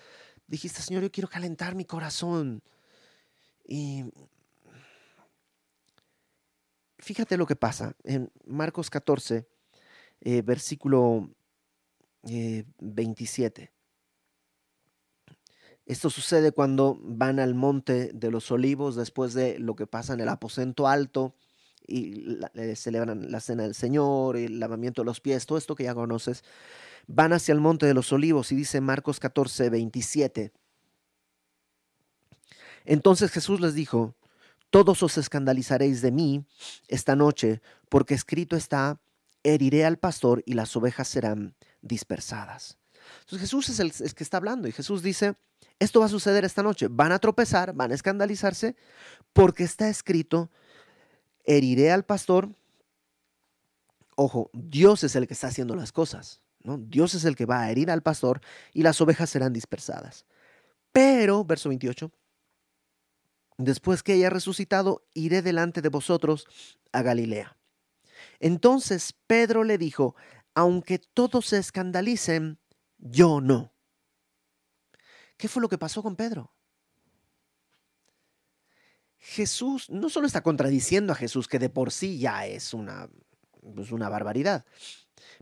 dijiste, 0.47 0.81
Señor, 0.81 1.03
yo 1.03 1.11
quiero 1.11 1.29
calentar 1.29 1.75
mi 1.75 1.85
corazón. 1.85 2.61
Y 3.65 4.05
fíjate 7.03 7.37
lo 7.37 7.45
que 7.45 7.55
pasa 7.55 7.95
en 8.03 8.31
Marcos 8.45 8.89
14, 8.89 9.45
eh, 10.21 10.41
versículo 10.41 11.29
27. 12.23 13.63
Eh, 13.63 13.69
Esto 15.85 16.09
sucede 16.09 16.53
cuando 16.53 16.97
van 17.01 17.39
al 17.39 17.53
monte 17.53 18.11
de 18.13 18.31
los 18.31 18.49
olivos 18.51 18.95
después 18.95 19.33
de 19.33 19.59
lo 19.59 19.75
que 19.75 19.85
pasa 19.85 20.13
en 20.13 20.21
el 20.21 20.29
aposento 20.29 20.87
alto 20.87 21.35
y 21.85 22.37
celebran 22.75 23.29
la 23.29 23.41
cena 23.41 23.63
del 23.63 23.75
Señor, 23.75 24.37
el 24.37 24.61
lavamiento 24.61 25.01
de 25.01 25.05
los 25.05 25.19
pies, 25.19 25.45
todo 25.45 25.57
esto 25.57 25.75
que 25.75 25.83
ya 25.83 25.93
conoces. 25.93 26.45
Van 27.07 27.33
hacia 27.33 27.51
el 27.51 27.59
monte 27.59 27.85
de 27.85 27.93
los 27.93 28.13
olivos 28.13 28.53
y 28.53 28.55
dice 28.55 28.79
Marcos 28.79 29.19
14, 29.19 29.69
27. 29.69 30.53
Entonces 32.85 33.31
Jesús 33.31 33.59
les 33.59 33.73
dijo, 33.73 34.15
todos 34.73 35.03
os 35.03 35.19
escandalizaréis 35.19 36.01
de 36.01 36.11
mí 36.11 36.47
esta 36.87 37.15
noche, 37.15 37.61
porque 37.89 38.15
escrito 38.15 38.55
está, 38.55 38.99
heriré 39.43 39.85
al 39.85 39.99
pastor 39.99 40.41
y 40.47 40.53
las 40.53 40.75
ovejas 40.75 41.07
serán 41.07 41.53
dispersadas. 41.83 42.79
Entonces 43.19 43.41
Jesús 43.41 43.69
es 43.69 43.79
el, 43.79 44.15
que 44.15 44.23
está 44.23 44.37
hablando 44.37 44.67
y 44.67 44.71
Jesús 44.71 45.03
dice, 45.03 45.35
esto 45.77 45.99
va 45.99 46.07
a 46.07 46.09
suceder 46.09 46.43
esta 46.43 46.63
noche, 46.63 46.87
van 46.89 47.11
a 47.11 47.19
tropezar, 47.19 47.73
van 47.75 47.91
a 47.91 47.93
escandalizarse, 47.93 48.75
porque 49.31 49.63
está 49.63 49.89
escrito, 49.89 50.49
heriré 51.43 51.91
al 51.91 52.03
pastor. 52.03 52.49
Ojo, 54.15 54.49
Dios 54.53 55.03
es 55.03 55.15
el 55.15 55.27
que 55.27 55.35
está 55.35 55.49
haciendo 55.49 55.75
las 55.75 55.91
cosas, 55.91 56.41
¿no? 56.63 56.79
Dios 56.79 57.13
es 57.13 57.25
el 57.25 57.35
que 57.35 57.45
va 57.45 57.61
a 57.61 57.69
herir 57.69 57.91
al 57.91 58.01
pastor 58.01 58.41
y 58.73 58.81
las 58.81 58.99
ovejas 59.01 59.29
serán 59.29 59.53
dispersadas. 59.53 60.25
Pero, 60.91 61.45
verso 61.45 61.69
28, 61.69 62.11
Después 63.57 64.03
que 64.03 64.13
haya 64.13 64.29
resucitado, 64.29 65.05
iré 65.13 65.41
delante 65.41 65.81
de 65.81 65.89
vosotros 65.89 66.47
a 66.91 67.01
Galilea. 67.01 67.57
Entonces 68.39 69.13
Pedro 69.27 69.63
le 69.63 69.77
dijo, 69.77 70.15
aunque 70.55 70.99
todos 70.99 71.47
se 71.47 71.57
escandalicen, 71.57 72.59
yo 72.97 73.41
no. 73.41 73.73
¿Qué 75.37 75.47
fue 75.47 75.61
lo 75.61 75.69
que 75.69 75.77
pasó 75.77 76.01
con 76.01 76.15
Pedro? 76.15 76.53
Jesús 79.17 79.89
no 79.89 80.09
solo 80.09 80.27
está 80.27 80.41
contradiciendo 80.43 81.13
a 81.13 81.15
Jesús, 81.15 81.47
que 81.47 81.59
de 81.59 81.69
por 81.69 81.91
sí 81.91 82.19
ya 82.19 82.45
es 82.45 82.73
una, 82.73 83.09
pues 83.75 83.91
una 83.91 84.09
barbaridad, 84.09 84.65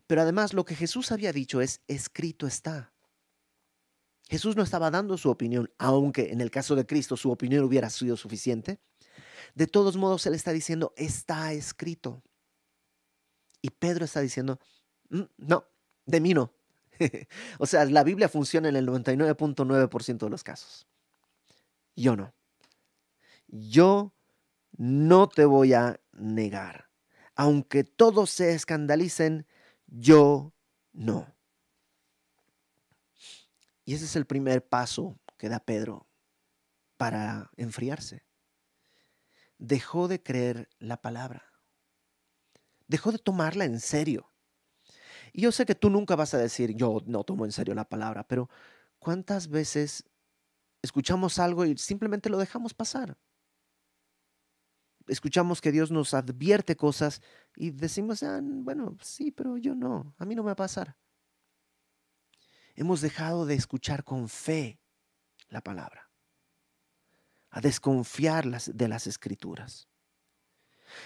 pero 0.06 0.22
además 0.22 0.54
lo 0.54 0.66
que 0.66 0.76
Jesús 0.76 1.12
había 1.12 1.34
dicho 1.34 1.62
es, 1.62 1.82
escrito 1.88 2.46
está. 2.46 2.91
Jesús 4.32 4.56
no 4.56 4.64
estaba 4.64 4.90
dando 4.90 5.18
su 5.18 5.30
opinión, 5.30 5.70
aunque 5.78 6.32
en 6.32 6.40
el 6.40 6.50
caso 6.50 6.74
de 6.78 6.86
Cristo 6.86 7.18
su 7.18 7.30
opinión 7.30 7.66
hubiera 7.66 7.90
sido 7.90 8.16
suficiente. 8.16 8.80
De 9.56 9.68
todos 9.68 9.98
modos, 9.98 10.26
Él 10.26 10.34
está 10.36 10.54
diciendo, 10.54 10.94
está 10.96 11.52
escrito. 11.52 12.24
Y 13.62 13.72
Pedro 13.72 14.06
está 14.06 14.22
diciendo, 14.22 14.58
mm, 15.10 15.24
no, 15.36 15.66
de 16.06 16.22
mí 16.22 16.34
no. 16.34 16.54
o 17.60 17.66
sea, 17.66 17.84
la 17.84 18.06
Biblia 18.06 18.30
funciona 18.30 18.70
en 18.70 18.78
el 18.78 18.88
99.9% 18.88 20.20
de 20.20 20.30
los 20.30 20.46
casos. 20.46 20.88
Yo 21.98 22.16
no. 22.16 22.34
Yo 23.50 24.14
no 24.78 25.28
te 25.28 25.44
voy 25.44 25.74
a 25.74 26.00
negar. 26.14 26.90
Aunque 27.36 27.84
todos 27.84 28.30
se 28.30 28.54
escandalicen, 28.54 29.46
yo 29.88 30.54
no. 30.94 31.36
Y 33.92 33.96
ese 33.96 34.06
es 34.06 34.16
el 34.16 34.26
primer 34.26 34.66
paso 34.66 35.20
que 35.38 35.50
da 35.50 35.60
Pedro 35.60 36.08
para 36.96 37.52
enfriarse. 37.58 38.26
Dejó 39.58 40.08
de 40.08 40.24
creer 40.24 40.70
la 40.80 41.02
palabra. 41.02 41.44
Dejó 42.88 43.12
de 43.12 43.18
tomarla 43.18 43.66
en 43.66 43.82
serio. 43.82 44.32
Y 45.34 45.42
yo 45.42 45.52
sé 45.52 45.66
que 45.66 45.76
tú 45.76 45.90
nunca 45.90 46.16
vas 46.16 46.34
a 46.34 46.38
decir, 46.38 46.74
yo 46.74 47.02
no 47.06 47.26
tomo 47.26 47.44
en 47.44 47.52
serio 47.52 47.76
la 47.76 47.84
palabra, 47.84 48.26
pero 48.26 48.50
¿cuántas 48.98 49.50
veces 49.50 50.06
escuchamos 50.82 51.38
algo 51.38 51.66
y 51.66 51.78
simplemente 51.78 52.30
lo 52.30 52.38
dejamos 52.38 52.74
pasar? 52.74 53.18
Escuchamos 55.06 55.60
que 55.60 55.74
Dios 55.74 55.92
nos 55.92 56.14
advierte 56.14 56.78
cosas 56.78 57.22
y 57.58 57.72
decimos, 57.72 58.24
ah, 58.24 58.40
bueno, 58.42 58.96
sí, 59.02 59.32
pero 59.32 59.58
yo 59.58 59.76
no, 59.76 60.16
a 60.18 60.24
mí 60.24 60.34
no 60.34 60.44
me 60.44 60.48
va 60.48 60.54
a 60.54 60.56
pasar 60.56 60.96
hemos 62.82 63.02
dejado 63.02 63.46
de 63.46 63.54
escuchar 63.54 64.04
con 64.04 64.28
fe 64.28 64.80
la 65.50 65.62
palabra, 65.62 66.10
a 67.52 67.62
desconfiar 67.62 68.46
de 68.46 68.88
las 68.88 69.06
escrituras. 69.06 69.88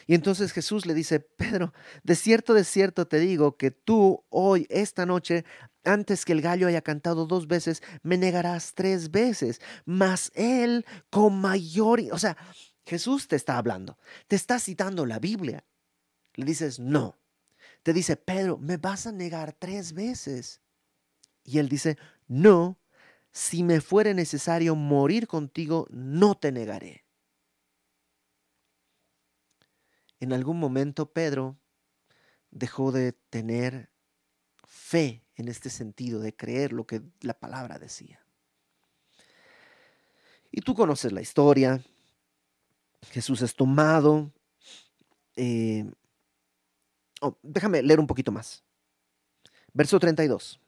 Y 0.08 0.15
entonces 0.15 0.53
Jesús 0.53 0.86
le 0.86 0.94
dice, 0.94 1.20
Pedro, 1.20 1.74
de 2.01 2.15
cierto, 2.15 2.53
de 2.53 2.63
cierto 2.63 3.08
te 3.08 3.20
digo 3.20 3.58
que 3.58 3.72
tú 3.72 4.24
hoy, 4.29 4.65
esta 4.70 5.05
noche, 5.05 5.44
antes 5.84 6.24
que 6.24 6.32
el 6.32 6.41
gallo 6.41 6.67
haya 6.67 6.82
cantado 6.82 7.25
dos 7.25 7.46
veces, 7.46 7.84
me 8.01 8.17
negarás 8.17 8.74
tres 8.74 9.12
veces, 9.12 9.60
mas 9.84 10.32
él 10.34 10.86
con 11.10 11.39
mayor... 11.39 12.01
O 12.12 12.17
sea, 12.17 12.38
Jesús 12.86 13.27
te 13.27 13.36
está 13.36 13.58
hablando, 13.58 13.98
te 14.27 14.38
está 14.38 14.60
citando 14.60 15.05
la 15.05 15.20
Biblia. 15.20 15.65
Le 16.36 16.46
dices, 16.46 16.79
no. 16.79 17.20
Te 17.84 17.91
dice, 17.91 18.15
Pedro, 18.15 18.58
me 18.58 18.77
vas 18.77 19.08
a 19.08 19.12
negar 19.12 19.53
tres 19.53 19.94
veces. 19.94 20.62
Y 21.46 21.60
él 21.60 21.70
dice, 21.70 21.98
no, 22.28 22.78
si 23.32 23.64
me 23.64 23.80
fuere 23.80 24.14
necesario 24.14 24.75
morir 24.75 25.28
contigo, 25.28 25.88
no 25.92 26.36
te 26.36 26.52
negaré. 26.52 27.06
En 30.20 30.34
algún 30.34 30.60
momento 30.60 31.14
Pedro 31.14 31.58
dejó 32.50 32.92
de 32.92 33.14
tener 33.30 33.90
fe 34.66 35.24
en 35.36 35.50
este 35.50 35.70
sentido, 35.70 36.20
de 36.20 36.36
creer 36.36 36.74
lo 36.74 36.88
que 36.88 37.04
la 37.22 37.38
palabra 37.38 37.78
decía. 37.78 38.25
Y 40.52 40.62
tú 40.62 40.74
conoces 40.74 41.12
la 41.12 41.22
historia. 41.22 41.82
Jesús 43.12 43.42
es 43.42 43.54
tomado. 43.54 44.32
Eh, 45.36 45.86
oh, 47.20 47.38
déjame 47.44 47.84
leer 47.84 48.00
un 48.00 48.08
poquito 48.08 48.32
más. 48.32 48.64
Verso 49.74 50.00
32. 50.00 50.62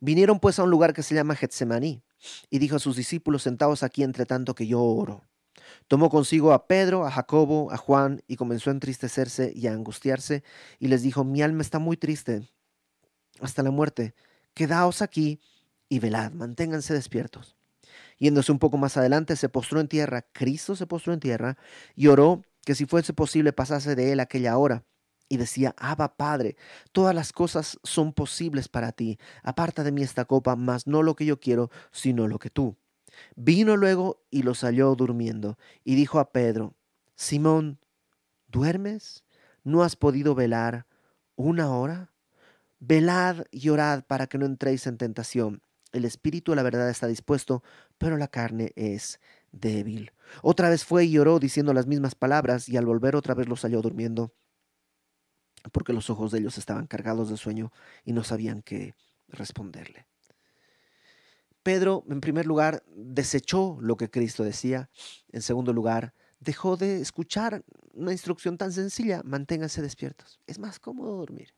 Vinieron 0.00 0.40
pues 0.40 0.58
a 0.58 0.64
un 0.64 0.70
lugar 0.70 0.92
que 0.92 1.02
se 1.02 1.14
llama 1.14 1.36
Getsemaní, 1.36 2.02
y 2.50 2.58
dijo 2.58 2.76
a 2.76 2.80
sus 2.80 2.96
discípulos, 2.96 3.42
sentados 3.42 3.82
aquí 3.82 4.02
entre 4.02 4.26
tanto 4.26 4.54
que 4.54 4.66
yo 4.66 4.82
oro. 4.82 5.22
Tomó 5.88 6.10
consigo 6.10 6.52
a 6.52 6.66
Pedro, 6.66 7.06
a 7.06 7.10
Jacobo, 7.10 7.70
a 7.72 7.76
Juan, 7.76 8.22
y 8.26 8.36
comenzó 8.36 8.70
a 8.70 8.74
entristecerse 8.74 9.52
y 9.54 9.66
a 9.66 9.72
angustiarse, 9.72 10.42
y 10.78 10.88
les 10.88 11.02
dijo, 11.02 11.24
mi 11.24 11.42
alma 11.42 11.62
está 11.62 11.78
muy 11.78 11.96
triste 11.96 12.48
hasta 13.40 13.62
la 13.62 13.70
muerte, 13.70 14.14
quedaos 14.54 15.02
aquí 15.02 15.40
y 15.88 15.98
velad, 15.98 16.32
manténganse 16.32 16.94
despiertos. 16.94 17.56
Yéndose 18.18 18.50
un 18.50 18.58
poco 18.58 18.78
más 18.78 18.96
adelante, 18.96 19.36
se 19.36 19.48
postró 19.48 19.80
en 19.80 19.88
tierra, 19.88 20.22
Cristo 20.32 20.74
se 20.74 20.86
postró 20.86 21.12
en 21.12 21.20
tierra 21.20 21.58
y 21.94 22.06
oró 22.06 22.42
que 22.64 22.74
si 22.74 22.86
fuese 22.86 23.12
posible 23.12 23.52
pasase 23.52 23.94
de 23.94 24.12
él 24.12 24.20
aquella 24.20 24.56
hora. 24.56 24.84
Y 25.28 25.38
decía, 25.38 25.74
Abba 25.76 26.16
Padre, 26.16 26.56
todas 26.92 27.14
las 27.14 27.32
cosas 27.32 27.78
son 27.82 28.12
posibles 28.12 28.68
para 28.68 28.92
ti, 28.92 29.18
aparta 29.42 29.82
de 29.82 29.92
mí 29.92 30.02
esta 30.02 30.24
copa, 30.24 30.54
mas 30.56 30.86
no 30.86 31.02
lo 31.02 31.16
que 31.16 31.26
yo 31.26 31.40
quiero, 31.40 31.70
sino 31.90 32.28
lo 32.28 32.38
que 32.38 32.50
tú. 32.50 32.76
Vino 33.34 33.76
luego 33.76 34.22
y 34.30 34.42
los 34.42 34.62
halló 34.62 34.94
durmiendo, 34.94 35.58
y 35.84 35.94
dijo 35.94 36.18
a 36.20 36.30
Pedro, 36.30 36.74
Simón, 37.14 37.78
¿duermes? 38.48 39.24
¿No 39.64 39.82
has 39.82 39.96
podido 39.96 40.34
velar 40.34 40.86
una 41.34 41.70
hora? 41.70 42.12
Velad 42.78 43.46
y 43.50 43.70
orad 43.70 44.04
para 44.04 44.26
que 44.26 44.38
no 44.38 44.46
entréis 44.46 44.86
en 44.86 44.98
tentación. 44.98 45.62
El 45.92 46.04
espíritu, 46.04 46.54
la 46.54 46.62
verdad, 46.62 46.90
está 46.90 47.06
dispuesto, 47.06 47.62
pero 47.98 48.16
la 48.16 48.28
carne 48.28 48.72
es 48.76 49.18
débil. 49.50 50.12
Otra 50.42 50.68
vez 50.68 50.84
fue 50.84 51.06
y 51.06 51.18
oró 51.18 51.38
diciendo 51.38 51.72
las 51.72 51.86
mismas 51.86 52.14
palabras, 52.14 52.68
y 52.68 52.76
al 52.76 52.86
volver 52.86 53.16
otra 53.16 53.34
vez 53.34 53.48
los 53.48 53.62
halló 53.62 53.80
durmiendo, 53.80 54.34
porque 55.72 55.92
los 55.92 56.10
ojos 56.10 56.32
de 56.32 56.38
ellos 56.38 56.58
estaban 56.58 56.86
cargados 56.86 57.28
de 57.28 57.36
sueño 57.36 57.72
y 58.04 58.12
no 58.12 58.24
sabían 58.24 58.62
qué 58.62 58.94
responderle. 59.28 60.06
Pedro, 61.62 62.04
en 62.08 62.20
primer 62.20 62.46
lugar, 62.46 62.84
desechó 62.94 63.76
lo 63.80 63.96
que 63.96 64.08
Cristo 64.08 64.44
decía. 64.44 64.88
En 65.32 65.42
segundo 65.42 65.72
lugar, 65.72 66.14
dejó 66.38 66.76
de 66.76 67.00
escuchar 67.00 67.64
una 67.92 68.12
instrucción 68.12 68.56
tan 68.56 68.72
sencilla, 68.72 69.22
manténganse 69.24 69.82
despiertos. 69.82 70.38
Es 70.46 70.60
más 70.60 70.78
cómodo 70.78 71.16
dormir. 71.16 71.54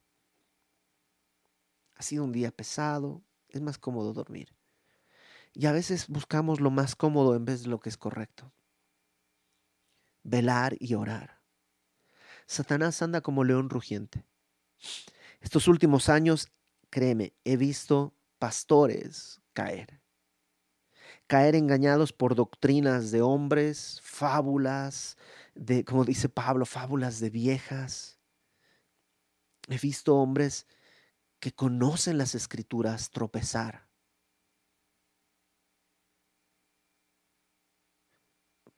Ha 1.94 2.02
sido 2.02 2.24
un 2.24 2.32
día 2.32 2.50
pesado, 2.50 3.22
es 3.48 3.60
más 3.60 3.76
cómodo 3.76 4.14
dormir. 4.14 4.54
Y 5.52 5.66
a 5.66 5.72
veces 5.72 6.06
buscamos 6.08 6.60
lo 6.60 6.70
más 6.70 6.96
cómodo 6.96 7.34
en 7.34 7.44
vez 7.44 7.64
de 7.64 7.68
lo 7.68 7.80
que 7.80 7.88
es 7.88 7.98
correcto. 7.98 8.52
Velar 10.22 10.76
y 10.78 10.94
orar. 10.94 11.37
Satanás 12.48 13.02
anda 13.02 13.20
como 13.20 13.44
león 13.44 13.68
rugiente. 13.68 14.24
Estos 15.40 15.68
últimos 15.68 16.08
años, 16.08 16.48
créeme, 16.88 17.34
he 17.44 17.58
visto 17.58 18.14
pastores 18.38 19.42
caer. 19.52 20.00
Caer 21.26 21.54
engañados 21.56 22.14
por 22.14 22.34
doctrinas 22.34 23.10
de 23.10 23.20
hombres, 23.20 24.00
fábulas, 24.02 25.18
de, 25.54 25.84
como 25.84 26.06
dice 26.06 26.30
Pablo, 26.30 26.64
fábulas 26.64 27.20
de 27.20 27.28
viejas. 27.28 28.18
He 29.68 29.76
visto 29.76 30.16
hombres 30.16 30.66
que 31.40 31.52
conocen 31.52 32.16
las 32.16 32.34
escrituras 32.34 33.10
tropezar. 33.10 33.86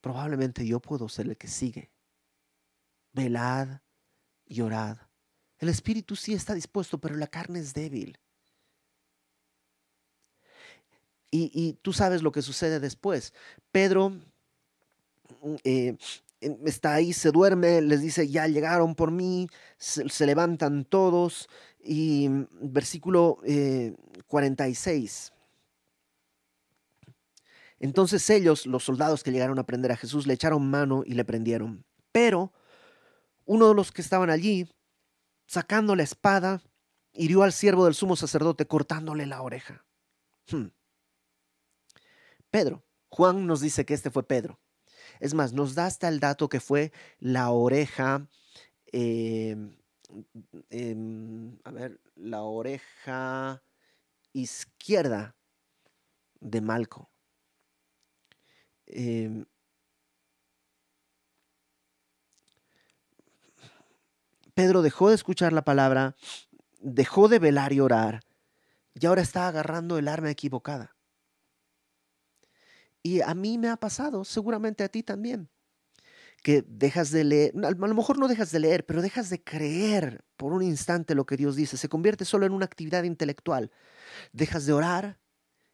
Probablemente 0.01 0.67
yo 0.67 0.81
puedo 0.81 1.07
ser 1.07 1.27
el 1.27 1.37
que 1.37 1.47
sigue. 1.47 1.89
Velad 3.13 3.81
y 4.45 4.61
orad. 4.61 4.97
El 5.59 5.69
espíritu 5.69 6.15
sí 6.15 6.33
está 6.33 6.53
dispuesto, 6.53 6.97
pero 6.99 7.15
la 7.15 7.27
carne 7.27 7.59
es 7.59 7.73
débil. 7.73 8.17
Y, 11.33 11.79
tú 11.81 11.93
sabes 11.93 12.23
lo 12.23 12.33
que 12.33 12.41
sucede 12.41 12.81
después. 12.81 13.33
Pedro 13.71 14.09
mm, 14.09 15.55
eh, 15.63 15.97
está 16.65 16.95
ahí, 16.95 17.13
se 17.13 17.31
duerme, 17.31 17.81
les 17.81 18.01
dice, 18.01 18.27
ya 18.27 18.47
llegaron 18.47 18.95
por 18.95 19.11
mí, 19.11 19.47
se, 19.77 20.25
levantan 20.25 20.83
todos. 20.83 21.47
Y 21.79 22.27
mm, 22.27 22.47
versículo 22.63 23.37
46. 24.27 25.31
Eh, 25.31 27.11
Entonces 27.79 28.29
ellos, 28.29 28.65
los 28.65 28.83
soldados 28.83 29.23
que 29.23 29.31
llegaron 29.31 29.57
a 29.57 29.65
prender 29.65 29.93
a 29.93 29.97
Jesús, 29.97 30.27
le 30.27 30.33
echaron 30.33 30.69
mano 30.69 31.03
y 31.05 31.13
le 31.13 31.23
prendieron. 31.23 31.85
Pero 32.11 32.51
uno 33.51 33.67
de 33.67 33.75
los 33.75 33.91
que 33.91 34.01
estaban 34.01 34.29
allí, 34.29 34.65
sacando 35.45 35.93
la 35.97 36.03
espada, 36.03 36.61
hirió 37.11 37.43
al 37.43 37.51
siervo 37.51 37.83
del 37.83 37.95
sumo 37.95 38.15
sacerdote 38.15 38.65
cortándole 38.65 39.25
la 39.25 39.41
oreja. 39.41 39.85
Hmm. 40.49 40.67
Pedro, 42.49 42.85
Juan 43.09 43.45
nos 43.47 43.59
dice 43.59 43.85
que 43.85 43.93
este 43.93 44.09
fue 44.09 44.25
Pedro. 44.25 44.61
Es 45.19 45.33
más, 45.33 45.51
nos 45.51 45.75
da 45.75 45.85
hasta 45.85 46.07
el 46.07 46.21
dato 46.21 46.47
que 46.47 46.61
fue 46.61 46.93
la 47.19 47.49
oreja, 47.51 48.25
em, 48.85 49.77
em, 50.69 51.59
a 51.65 51.71
ver, 51.71 51.99
la 52.15 52.43
oreja 52.43 53.61
izquierda 54.31 55.35
de 56.39 56.61
Malco. 56.61 57.11
Em, 58.85 59.45
Pedro 64.53 64.81
dejó 64.81 65.09
de 65.09 65.15
escuchar 65.15 65.53
la 65.53 65.63
palabra, 65.63 66.15
dejó 66.79 67.27
de 67.27 67.39
velar 67.39 67.73
y 67.73 67.79
orar, 67.79 68.21
y 68.93 69.05
ahora 69.05 69.21
está 69.21 69.47
agarrando 69.47 69.97
el 69.97 70.07
arma 70.07 70.29
equivocada. 70.29 70.95
Y 73.03 73.21
a 73.21 73.33
mí 73.33 73.57
me 73.57 73.69
ha 73.69 73.77
pasado, 73.77 74.23
seguramente 74.25 74.83
a 74.83 74.89
ti 74.89 75.01
también, 75.01 75.49
que 76.43 76.63
dejas 76.67 77.11
de 77.11 77.23
leer, 77.23 77.53
a 77.63 77.71
lo 77.71 77.95
mejor 77.95 78.17
no 78.17 78.27
dejas 78.27 78.51
de 78.51 78.59
leer, 78.59 78.85
pero 78.85 79.01
dejas 79.01 79.29
de 79.29 79.43
creer 79.43 80.23
por 80.37 80.53
un 80.53 80.63
instante 80.63 81.15
lo 81.15 81.25
que 81.25 81.37
Dios 81.37 81.55
dice, 81.55 81.77
se 81.77 81.89
convierte 81.89 82.25
solo 82.25 82.45
en 82.45 82.51
una 82.51 82.65
actividad 82.65 83.03
intelectual. 83.03 83.71
Dejas 84.33 84.65
de 84.65 84.73
orar 84.73 85.19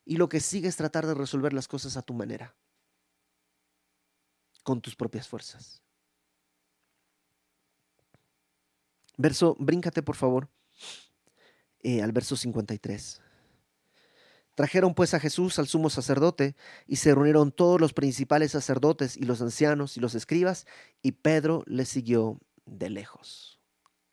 y 0.05 0.17
lo 0.17 0.29
que 0.29 0.39
sigue 0.39 0.67
es 0.67 0.75
tratar 0.75 1.05
de 1.05 1.13
resolver 1.13 1.53
las 1.53 1.67
cosas 1.67 1.97
a 1.97 2.01
tu 2.01 2.13
manera, 2.13 2.55
con 4.63 4.81
tus 4.81 4.95
propias 4.95 5.27
fuerzas. 5.27 5.81
Verso, 9.17 9.55
bríncate 9.59 10.03
por 10.03 10.15
favor 10.15 10.49
eh, 11.81 12.01
al 12.01 12.11
verso 12.11 12.35
53. 12.35 13.21
Trajeron 14.55 14.95
pues 14.95 15.13
a 15.13 15.19
Jesús 15.19 15.59
al 15.59 15.67
sumo 15.67 15.89
sacerdote 15.89 16.55
y 16.87 16.95
se 16.95 17.13
reunieron 17.13 17.51
todos 17.51 17.79
los 17.79 17.93
principales 17.93 18.51
sacerdotes 18.51 19.15
y 19.15 19.23
los 19.23 19.41
ancianos 19.41 19.97
y 19.97 19.99
los 19.99 20.15
escribas 20.15 20.65
y 21.01 21.11
Pedro 21.11 21.63
le 21.67 21.85
siguió 21.85 22.39
de 22.65 22.89
lejos 22.89 23.59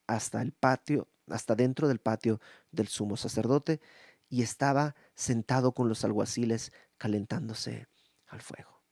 hasta 0.06 0.42
el 0.42 0.52
patio, 0.52 1.08
hasta 1.28 1.54
dentro 1.54 1.88
del 1.88 1.98
patio 1.98 2.40
del 2.70 2.88
sumo 2.88 3.16
sacerdote 3.16 3.80
y 4.28 4.42
estaba 4.42 4.94
sentado 5.14 5.72
con 5.72 5.88
los 5.88 6.04
alguaciles 6.04 6.72
calentándose 6.98 7.86
al 8.26 8.42
fuego. 8.42 8.82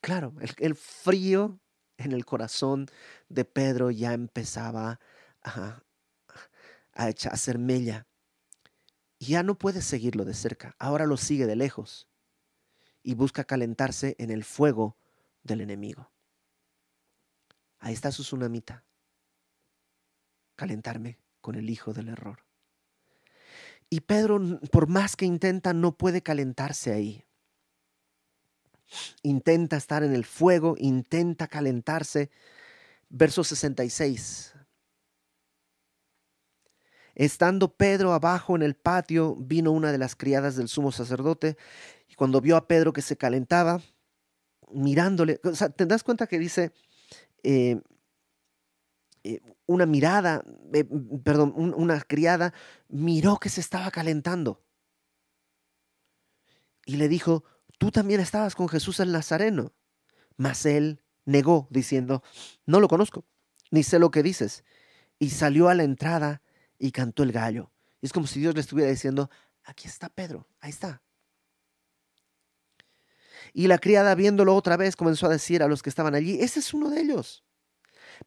Claro, 0.00 0.34
el, 0.58 0.74
frío 0.74 1.58
en 1.96 2.12
el 2.12 2.26
corazón 2.26 2.86
de 3.28 3.46
Pedro 3.46 3.90
ya 3.90 4.12
empezaba 4.12 5.00
a, 5.44 5.82
a, 6.94 7.06
hacer 7.06 7.58
mella 7.58 8.06
ya 9.20 9.42
no 9.42 9.56
puede 9.56 9.82
seguirlo 9.82 10.24
de 10.24 10.34
cerca, 10.34 10.74
ahora 10.78 11.06
lo 11.06 11.16
sigue 11.16 11.46
de 11.46 11.56
lejos 11.56 12.08
y 13.02 13.14
busca 13.14 13.44
calentarse 13.44 14.16
en 14.18 14.30
el 14.30 14.44
fuego 14.44 14.96
del 15.42 15.60
enemigo. 15.60 16.10
Ahí 17.78 17.92
está 17.92 18.10
su 18.12 18.22
tsunamita, 18.22 18.84
calentarme 20.56 21.18
con 21.40 21.54
el 21.54 21.68
hijo 21.70 21.92
del 21.92 22.08
error. 22.08 22.44
Y 23.90 24.00
Pedro, 24.00 24.40
por 24.72 24.88
más 24.88 25.16
que 25.16 25.26
intenta, 25.26 25.72
no 25.72 25.96
puede 25.96 26.22
calentarse 26.22 26.92
ahí. 26.92 27.24
Intenta 29.22 29.76
estar 29.76 30.02
en 30.02 30.14
el 30.14 30.24
fuego, 30.24 30.76
intenta 30.78 31.46
calentarse. 31.46 32.30
Verso 33.08 33.44
66. 33.44 34.54
Estando 37.14 37.74
Pedro 37.74 38.12
abajo 38.12 38.56
en 38.56 38.62
el 38.62 38.74
patio, 38.74 39.36
vino 39.36 39.72
una 39.72 39.92
de 39.92 39.98
las 39.98 40.16
criadas 40.16 40.56
del 40.56 40.68
sumo 40.68 40.92
sacerdote 40.92 41.56
y 42.08 42.14
cuando 42.14 42.40
vio 42.40 42.56
a 42.56 42.66
Pedro 42.66 42.92
que 42.92 43.02
se 43.02 43.16
calentaba, 43.16 43.80
mirándole, 44.72 45.40
o 45.44 45.54
sea, 45.54 45.68
te 45.68 45.86
das 45.86 46.02
cuenta 46.02 46.26
que 46.26 46.38
dice 46.38 46.72
eh, 47.42 47.80
eh, 49.22 49.40
una 49.66 49.86
mirada, 49.86 50.44
eh, 50.72 50.84
perdón, 51.22 51.54
una 51.56 52.00
criada 52.00 52.52
miró 52.88 53.38
que 53.38 53.48
se 53.48 53.60
estaba 53.60 53.90
calentando 53.90 54.64
y 56.86 56.96
le 56.96 57.08
dijo, 57.08 57.44
tú 57.78 57.90
también 57.90 58.20
estabas 58.20 58.54
con 58.54 58.68
Jesús 58.68 59.00
el 59.00 59.12
Nazareno. 59.12 59.72
Mas 60.36 60.66
él 60.66 61.00
negó, 61.24 61.68
diciendo, 61.70 62.22
no 62.66 62.80
lo 62.80 62.88
conozco, 62.88 63.24
ni 63.70 63.82
sé 63.82 63.98
lo 63.98 64.10
que 64.10 64.22
dices. 64.22 64.64
Y 65.18 65.30
salió 65.30 65.68
a 65.68 65.74
la 65.74 65.84
entrada 65.84 66.42
y 66.78 66.92
cantó 66.92 67.22
el 67.22 67.32
gallo. 67.32 67.70
Y 68.00 68.06
es 68.06 68.12
como 68.12 68.26
si 68.26 68.40
Dios 68.40 68.54
le 68.54 68.60
estuviera 68.60 68.90
diciendo, 68.90 69.30
aquí 69.64 69.88
está 69.88 70.08
Pedro, 70.08 70.46
ahí 70.60 70.70
está. 70.70 71.02
Y 73.52 73.66
la 73.66 73.78
criada, 73.78 74.14
viéndolo 74.14 74.54
otra 74.54 74.76
vez, 74.76 74.96
comenzó 74.96 75.26
a 75.26 75.30
decir 75.30 75.62
a 75.62 75.68
los 75.68 75.82
que 75.82 75.90
estaban 75.90 76.14
allí, 76.14 76.40
ese 76.40 76.60
es 76.60 76.74
uno 76.74 76.90
de 76.90 77.00
ellos. 77.00 77.44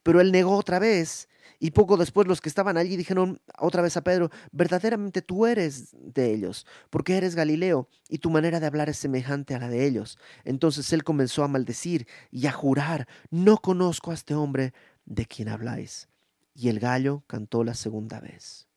Pero 0.03 0.21
él 0.21 0.31
negó 0.31 0.55
otra 0.57 0.79
vez 0.79 1.27
Y 1.59 1.71
poco 1.71 1.97
después 1.97 2.27
los 2.27 2.41
que 2.41 2.49
estaban 2.49 2.77
allí 2.77 2.95
dijeron 2.97 3.41
otra 3.57 3.81
vez 3.81 3.97
a 3.97 4.03
Pedro, 4.03 4.29
verdaderamente 4.51 5.21
tú 5.21 5.45
eres 5.47 5.89
de 5.93 6.33
ellos, 6.33 6.67
porque 6.89 7.17
eres 7.17 7.35
Galileo, 7.35 7.89
y 8.09 8.19
tu 8.19 8.29
manera 8.29 8.59
de 8.59 8.67
hablar 8.67 8.89
es 8.89 8.97
semejante 8.97 9.55
a 9.55 9.59
la 9.59 9.69
de 9.69 9.85
ellos. 9.87 10.19
Entonces 10.43 10.93
él 10.93 11.03
comenzó 11.03 11.43
a 11.43 11.47
maldecir 11.47 12.07
y 12.31 12.45
a 12.47 12.51
jurar, 12.51 13.07
no 13.31 13.57
conozco 13.57 14.11
a 14.11 14.13
este 14.13 14.35
hombre 14.35 14.73
de 15.05 15.25
quien 15.25 15.49
habláis. 15.49 16.09
Y 16.57 16.69
el 16.69 16.79
gallo 16.79 17.23
cantó 17.27 17.63
la 17.63 17.75
segunda 17.75 18.19
vez. 18.19 18.67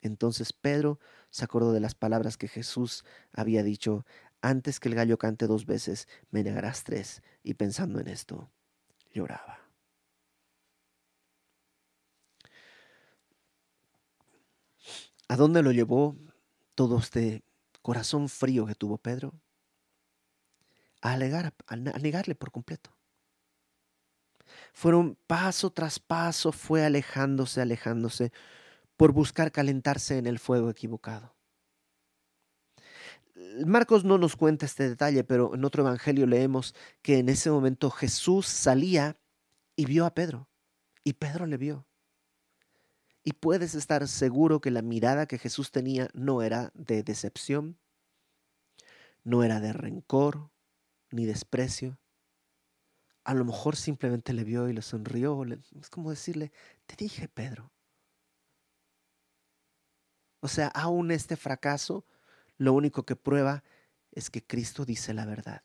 Entonces 0.00 0.54
Pedro 0.54 0.98
se 1.28 1.44
acordó 1.44 1.74
de 1.74 1.80
las 1.80 1.94
palabras 1.94 2.38
que 2.38 2.48
Jesús 2.48 3.04
había 3.30 3.62
dicho, 3.62 4.06
antes 4.40 4.80
que 4.80 4.88
el 4.88 4.94
gallo 4.94 5.18
cante 5.18 5.46
dos 5.46 5.66
veces, 5.66 6.08
me 6.30 6.42
negarás 6.42 6.82
tres. 6.82 7.22
Y 7.42 7.54
pensando 7.54 8.00
en 8.00 8.08
esto, 8.08 8.50
lloraba. 9.12 9.58
¿A 15.28 15.36
dónde 15.36 15.62
lo 15.62 15.72
llevó 15.72 16.16
todo 16.74 16.98
este 17.00 17.44
corazón 17.82 18.30
frío 18.30 18.64
que 18.64 18.74
tuvo 18.74 18.96
Pedro? 18.96 19.34
A, 21.02 21.18
negarle 21.18 22.34
por 22.34 22.50
completo. 22.50 22.93
Fueron 24.72 25.16
paso 25.26 25.70
tras 25.70 25.98
paso, 25.98 26.52
fue 26.52 26.84
alejándose, 26.84 27.60
alejándose, 27.60 28.32
por 28.96 29.12
buscar 29.12 29.52
calentarse 29.52 30.18
en 30.18 30.26
el 30.26 30.38
fuego 30.38 30.70
equivocado. 30.70 31.34
Marcos 33.66 34.04
no 34.04 34.18
nos 34.18 34.36
cuenta 34.36 34.66
este 34.66 34.88
detalle, 34.88 35.24
pero 35.24 35.54
en 35.54 35.64
otro 35.64 35.82
evangelio 35.82 36.26
leemos 36.26 36.74
que 37.02 37.18
en 37.18 37.28
ese 37.28 37.50
momento 37.50 37.90
Jesús 37.90 38.46
salía 38.46 39.18
y 39.76 39.86
vio 39.86 40.06
a 40.06 40.14
Pedro, 40.14 40.48
y 41.02 41.14
Pedro 41.14 41.46
le 41.46 41.56
vio. 41.56 41.86
Y 43.24 43.32
puedes 43.32 43.74
estar 43.74 44.06
seguro 44.06 44.60
que 44.60 44.70
la 44.70 44.82
mirada 44.82 45.26
que 45.26 45.38
Jesús 45.38 45.72
tenía 45.72 46.08
no 46.12 46.42
era 46.42 46.70
de 46.74 47.02
decepción, 47.02 47.78
no 49.24 49.42
era 49.42 49.60
de 49.60 49.72
rencor 49.72 50.50
ni 51.10 51.24
desprecio. 51.24 51.98
A 53.24 53.34
lo 53.34 53.44
mejor 53.44 53.76
simplemente 53.76 54.32
le 54.32 54.44
vio 54.44 54.68
y 54.68 54.72
le 54.74 54.82
sonrió. 54.82 55.42
Es 55.80 55.90
como 55.90 56.10
decirle, 56.10 56.52
te 56.86 56.96
dije, 56.96 57.28
Pedro. 57.28 57.72
O 60.40 60.48
sea, 60.48 60.68
aún 60.68 61.10
este 61.10 61.36
fracaso, 61.36 62.04
lo 62.58 62.74
único 62.74 63.04
que 63.04 63.16
prueba 63.16 63.64
es 64.12 64.30
que 64.30 64.46
Cristo 64.46 64.84
dice 64.84 65.14
la 65.14 65.24
verdad. 65.24 65.62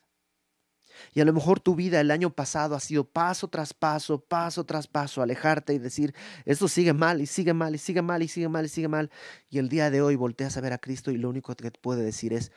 Y 1.13 1.21
a 1.21 1.25
lo 1.25 1.33
mejor 1.33 1.59
tu 1.59 1.75
vida 1.75 1.99
el 1.99 2.11
año 2.11 2.33
pasado 2.33 2.75
ha 2.75 2.79
sido 2.79 3.03
paso 3.05 3.47
tras 3.47 3.73
paso, 3.73 4.23
paso 4.23 4.65
tras 4.65 4.87
paso, 4.87 5.21
alejarte 5.21 5.73
y 5.73 5.79
decir, 5.79 6.13
esto 6.45 6.67
sigue 6.67 6.93
mal 6.93 7.21
y 7.21 7.25
sigue 7.25 7.53
mal 7.53 7.75
y 7.75 7.77
sigue 7.77 8.01
mal 8.01 8.23
y 8.23 8.27
sigue 8.27 8.49
mal 8.49 8.65
y 8.65 8.69
sigue 8.69 8.87
mal. 8.87 9.11
Y 9.49 9.59
el 9.59 9.69
día 9.69 9.89
de 9.91 10.01
hoy 10.01 10.15
volteas 10.15 10.57
a 10.57 10.61
ver 10.61 10.73
a 10.73 10.77
Cristo 10.77 11.11
y 11.11 11.17
lo 11.17 11.29
único 11.29 11.55
que 11.55 11.71
te 11.71 11.79
puede 11.79 12.03
decir 12.03 12.33
es, 12.33 12.51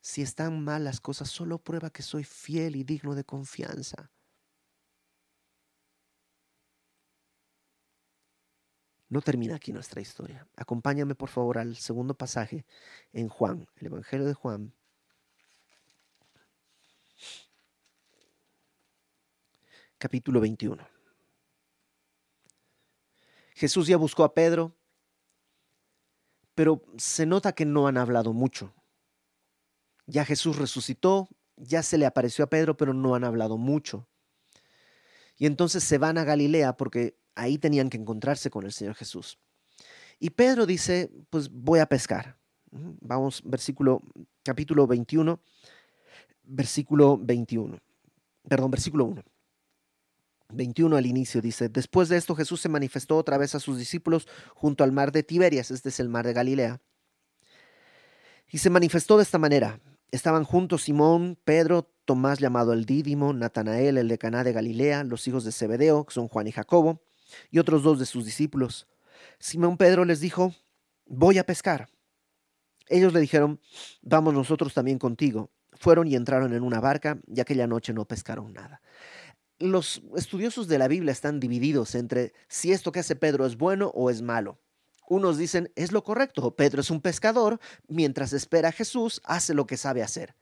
si 0.00 0.22
están 0.22 0.62
mal 0.64 0.84
las 0.84 1.00
cosas, 1.00 1.28
solo 1.30 1.58
prueba 1.58 1.90
que 1.90 2.02
soy 2.02 2.24
fiel 2.24 2.76
y 2.76 2.84
digno 2.84 3.14
de 3.14 3.24
confianza. 3.24 4.10
No 9.10 9.20
termina 9.20 9.56
aquí 9.56 9.72
nuestra 9.72 10.00
historia. 10.00 10.46
Acompáñame 10.56 11.16
por 11.16 11.28
favor 11.28 11.58
al 11.58 11.74
segundo 11.76 12.14
pasaje 12.14 12.64
en 13.12 13.28
Juan, 13.28 13.68
el 13.76 13.88
Evangelio 13.88 14.24
de 14.24 14.34
Juan, 14.34 14.72
capítulo 19.98 20.40
21. 20.40 20.86
Jesús 23.56 23.88
ya 23.88 23.96
buscó 23.96 24.22
a 24.22 24.32
Pedro, 24.32 24.76
pero 26.54 26.80
se 26.96 27.26
nota 27.26 27.52
que 27.52 27.66
no 27.66 27.88
han 27.88 27.98
hablado 27.98 28.32
mucho. 28.32 28.72
Ya 30.06 30.24
Jesús 30.24 30.56
resucitó, 30.56 31.28
ya 31.56 31.82
se 31.82 31.98
le 31.98 32.06
apareció 32.06 32.44
a 32.44 32.48
Pedro, 32.48 32.76
pero 32.76 32.94
no 32.94 33.16
han 33.16 33.24
hablado 33.24 33.58
mucho. 33.58 34.08
Y 35.36 35.46
entonces 35.46 35.82
se 35.82 35.98
van 35.98 36.16
a 36.16 36.24
Galilea 36.24 36.76
porque 36.76 37.19
ahí 37.34 37.58
tenían 37.58 37.90
que 37.90 37.96
encontrarse 37.96 38.50
con 38.50 38.64
el 38.64 38.72
Señor 38.72 38.94
Jesús. 38.94 39.38
Y 40.18 40.30
Pedro 40.30 40.66
dice, 40.66 41.10
pues 41.30 41.50
voy 41.50 41.80
a 41.80 41.86
pescar. 41.86 42.36
Vamos, 42.70 43.42
versículo, 43.44 44.02
capítulo 44.42 44.86
21, 44.86 45.40
versículo 46.44 47.18
21. 47.18 47.78
Perdón, 48.48 48.70
versículo 48.70 49.04
1. 49.06 49.22
21 50.52 50.96
al 50.96 51.06
inicio 51.06 51.40
dice, 51.40 51.68
después 51.68 52.08
de 52.08 52.16
esto 52.16 52.34
Jesús 52.34 52.60
se 52.60 52.68
manifestó 52.68 53.16
otra 53.16 53.38
vez 53.38 53.54
a 53.54 53.60
sus 53.60 53.78
discípulos 53.78 54.26
junto 54.54 54.84
al 54.84 54.92
mar 54.92 55.12
de 55.12 55.22
Tiberias, 55.22 55.70
este 55.70 55.90
es 55.90 56.00
el 56.00 56.08
mar 56.08 56.26
de 56.26 56.32
Galilea. 56.32 56.80
Y 58.48 58.58
se 58.58 58.70
manifestó 58.70 59.16
de 59.16 59.22
esta 59.22 59.38
manera. 59.38 59.80
Estaban 60.10 60.42
juntos 60.42 60.82
Simón, 60.82 61.38
Pedro, 61.44 61.88
Tomás 62.04 62.40
llamado 62.40 62.72
el 62.72 62.84
Dídimo, 62.84 63.32
Natanael, 63.32 63.96
el 63.96 64.08
de 64.08 64.18
Caná 64.18 64.42
de 64.42 64.52
Galilea, 64.52 65.04
los 65.04 65.28
hijos 65.28 65.44
de 65.44 65.52
Zebedeo, 65.52 66.04
que 66.04 66.12
son 66.12 66.26
Juan 66.26 66.48
y 66.48 66.52
Jacobo, 66.52 67.00
y 67.50 67.58
otros 67.58 67.82
dos 67.82 67.98
de 67.98 68.06
sus 68.06 68.24
discípulos. 68.24 68.88
Simón 69.38 69.76
Pedro 69.76 70.04
les 70.04 70.20
dijo, 70.20 70.54
voy 71.06 71.38
a 71.38 71.44
pescar. 71.44 71.88
Ellos 72.88 73.12
le 73.12 73.20
dijeron, 73.20 73.60
vamos 74.02 74.34
nosotros 74.34 74.74
también 74.74 74.98
contigo. 74.98 75.50
Fueron 75.72 76.08
y 76.08 76.16
entraron 76.16 76.52
en 76.52 76.62
una 76.62 76.80
barca 76.80 77.18
y 77.26 77.40
aquella 77.40 77.66
noche 77.66 77.92
no 77.92 78.04
pescaron 78.04 78.52
nada 78.52 78.80
los 79.60 80.02
estudiosos 80.16 80.66
de 80.68 80.78
la 80.78 80.88
Biblia 80.88 81.12
están 81.12 81.38
divididos 81.38 81.94
entre 81.94 82.32
si 82.48 82.72
esto 82.72 82.90
que 82.92 83.00
hace 83.00 83.14
Pedro 83.14 83.46
es 83.46 83.56
bueno 83.56 83.92
o 83.94 84.10
es 84.10 84.22
malo. 84.22 84.58
Unos 85.08 85.38
dicen, 85.38 85.70
es 85.76 85.92
lo 85.92 86.02
correcto, 86.02 86.56
Pedro 86.56 86.80
es 86.80 86.90
un 86.90 87.00
pescador, 87.00 87.60
mientras 87.86 88.32
espera 88.32 88.70
a 88.70 88.72
Jesús, 88.72 89.20
hace 89.24 89.54
lo 89.54 89.66
que 89.66 89.76
sabe 89.76 90.02
hacer. 90.02 90.34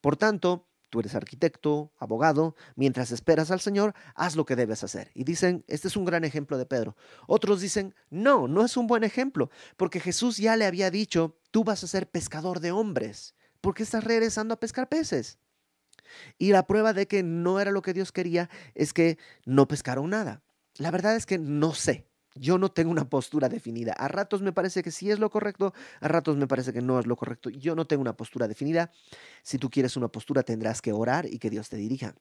Por 0.00 0.16
tanto, 0.16 0.66
tú 0.92 1.00
eres 1.00 1.14
arquitecto, 1.14 1.90
abogado, 1.98 2.54
mientras 2.76 3.12
esperas 3.12 3.50
al 3.50 3.60
Señor, 3.60 3.94
haz 4.14 4.36
lo 4.36 4.44
que 4.44 4.56
debes 4.56 4.84
hacer. 4.84 5.10
Y 5.14 5.24
dicen, 5.24 5.64
este 5.66 5.88
es 5.88 5.96
un 5.96 6.04
gran 6.04 6.22
ejemplo 6.22 6.58
de 6.58 6.66
Pedro. 6.66 6.96
Otros 7.26 7.62
dicen, 7.62 7.94
no, 8.10 8.46
no 8.46 8.62
es 8.62 8.76
un 8.76 8.86
buen 8.86 9.02
ejemplo, 9.02 9.50
porque 9.78 10.00
Jesús 10.00 10.36
ya 10.36 10.54
le 10.54 10.66
había 10.66 10.90
dicho, 10.90 11.38
tú 11.50 11.64
vas 11.64 11.82
a 11.82 11.86
ser 11.86 12.10
pescador 12.10 12.60
de 12.60 12.72
hombres. 12.72 13.34
¿Por 13.62 13.72
qué 13.72 13.84
estás 13.84 14.04
regresando 14.04 14.52
a 14.52 14.60
pescar 14.60 14.90
peces? 14.90 15.38
Y 16.36 16.52
la 16.52 16.66
prueba 16.66 16.92
de 16.92 17.08
que 17.08 17.22
no 17.22 17.58
era 17.58 17.70
lo 17.70 17.80
que 17.80 17.94
Dios 17.94 18.12
quería 18.12 18.50
es 18.74 18.92
que 18.92 19.16
no 19.46 19.66
pescaron 19.66 20.10
nada. 20.10 20.42
La 20.76 20.90
verdad 20.90 21.16
es 21.16 21.24
que 21.24 21.38
no 21.38 21.72
sé. 21.72 22.06
Yo 22.34 22.58
no 22.58 22.70
tengo 22.70 22.90
una 22.90 23.08
postura 23.08 23.48
definida. 23.48 23.92
A 23.92 24.08
ratos 24.08 24.42
me 24.42 24.52
parece 24.52 24.82
que 24.82 24.90
sí 24.90 25.10
es 25.10 25.18
lo 25.18 25.30
correcto, 25.30 25.74
a 26.00 26.08
ratos 26.08 26.36
me 26.36 26.46
parece 26.46 26.72
que 26.72 26.80
no 26.80 26.98
es 26.98 27.06
lo 27.06 27.16
correcto. 27.16 27.50
Yo 27.50 27.74
no 27.74 27.86
tengo 27.86 28.00
una 28.00 28.16
postura 28.16 28.48
definida. 28.48 28.90
Si 29.42 29.58
tú 29.58 29.70
quieres 29.70 29.96
una 29.96 30.08
postura 30.08 30.42
tendrás 30.42 30.80
que 30.80 30.92
orar 30.92 31.26
y 31.26 31.38
que 31.38 31.50
Dios 31.50 31.68
te 31.68 31.76
dirija. 31.76 32.14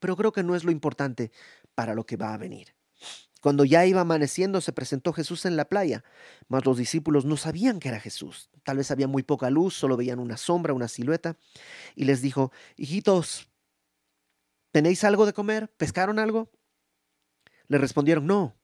Pero 0.00 0.16
creo 0.16 0.32
que 0.32 0.42
no 0.42 0.54
es 0.54 0.64
lo 0.64 0.70
importante 0.70 1.30
para 1.74 1.94
lo 1.94 2.06
que 2.06 2.16
va 2.16 2.32
a 2.32 2.38
venir. 2.38 2.74
Cuando 3.42 3.64
ya 3.64 3.84
iba 3.84 4.00
amaneciendo, 4.00 4.60
se 4.60 4.72
presentó 4.72 5.12
Jesús 5.12 5.46
en 5.46 5.56
la 5.56 5.64
playa, 5.64 6.04
mas 6.46 6.64
los 6.64 6.78
discípulos 6.78 7.24
no 7.24 7.36
sabían 7.36 7.80
que 7.80 7.88
era 7.88 7.98
Jesús. 7.98 8.50
Tal 8.62 8.76
vez 8.76 8.92
había 8.92 9.08
muy 9.08 9.24
poca 9.24 9.50
luz, 9.50 9.74
solo 9.74 9.96
veían 9.96 10.20
una 10.20 10.36
sombra, 10.36 10.74
una 10.74 10.86
silueta, 10.86 11.36
y 11.96 12.04
les 12.04 12.22
dijo, 12.22 12.52
hijitos, 12.76 13.50
¿tenéis 14.70 15.02
algo 15.02 15.26
de 15.26 15.32
comer? 15.32 15.68
¿Pescaron 15.76 16.20
algo? 16.20 16.52
Le 17.66 17.78
respondieron, 17.78 18.28
no. 18.28 18.54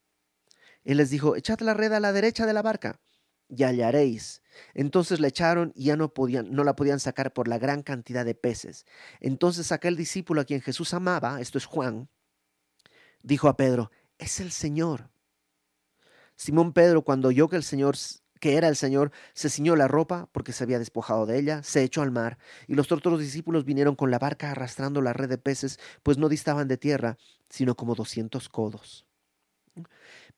Él 0.89 0.97
les 0.97 1.11
dijo, 1.11 1.37
echad 1.37 1.61
la 1.61 1.75
red 1.75 1.93
a 1.93 2.01
la 2.01 2.15
derecha 2.15 2.47
de 2.47 2.55
la 2.55 2.63
barca 2.63 2.99
y 3.47 3.63
hallaréis. 3.65 4.41
Entonces 4.73 5.21
la 5.21 5.29
echaron 5.29 5.71
y 5.75 5.85
ya 5.85 5.97
no, 5.97 6.15
podían, 6.15 6.51
no 6.51 6.65
la 6.65 6.77
podían 6.77 6.99
sacar 6.99 7.35
por 7.35 7.47
la 7.47 7.59
gran 7.59 7.83
cantidad 7.83 8.25
de 8.25 8.35
peces. 8.35 8.87
Entonces 9.21 9.71
aquel 9.71 9.97
discípulo 9.97 10.41
a 10.41 10.47
quien 10.47 10.63
Jesús 10.63 10.95
amaba, 10.95 11.43
esto 11.43 11.59
es 11.59 11.67
Juan, 11.67 12.09
dijo 13.23 13.49
a 13.49 13.57
Pedro, 13.59 13.91
es 14.17 14.41
el 14.41 14.51
Señor. 14.51 15.11
Simón 16.37 16.73
Pedro, 16.73 17.03
cuando 17.03 17.29
oyó 17.29 17.51
que 17.51 17.57
el 17.57 17.65
Señor 17.65 17.95
que 18.41 18.57
era 18.57 18.69
el 18.69 18.77
Señor, 18.77 19.13
se 19.35 19.51
ciñó 19.51 19.77
la 19.77 19.89
ropa 19.89 20.31
porque 20.33 20.55
se 20.55 20.65
había 20.65 20.79
despojado 20.79 21.27
de 21.27 21.39
ella, 21.39 21.63
se 21.65 21.83
echó 21.83 22.01
al 22.01 22.13
mar, 22.13 22.39
y 22.67 22.77
los 22.77 22.91
otros 22.91 23.21
discípulos 23.21 23.67
vinieron 23.67 23.95
con 23.95 24.11
la 24.11 24.19
barca 24.19 24.53
arrastrando 24.53 25.03
la 25.03 25.13
red 25.13 25.29
de 25.29 25.37
peces, 25.37 25.79
pues 26.03 26.17
no 26.17 26.31
distaban 26.31 26.67
de 26.67 26.79
tierra, 26.79 27.19
sino 27.51 27.75
como 27.75 27.95
doscientos 27.95 28.49
codos. 28.49 29.09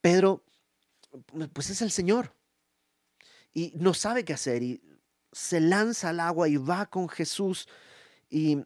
Pedro, 0.00 0.44
pues 1.52 1.70
es 1.70 1.82
el 1.82 1.90
Señor, 1.90 2.34
y 3.52 3.72
no 3.76 3.94
sabe 3.94 4.24
qué 4.24 4.32
hacer, 4.32 4.62
y 4.62 4.82
se 5.32 5.60
lanza 5.60 6.10
al 6.10 6.20
agua 6.20 6.48
y 6.48 6.56
va 6.56 6.86
con 6.86 7.08
Jesús, 7.08 7.68
y 8.28 8.64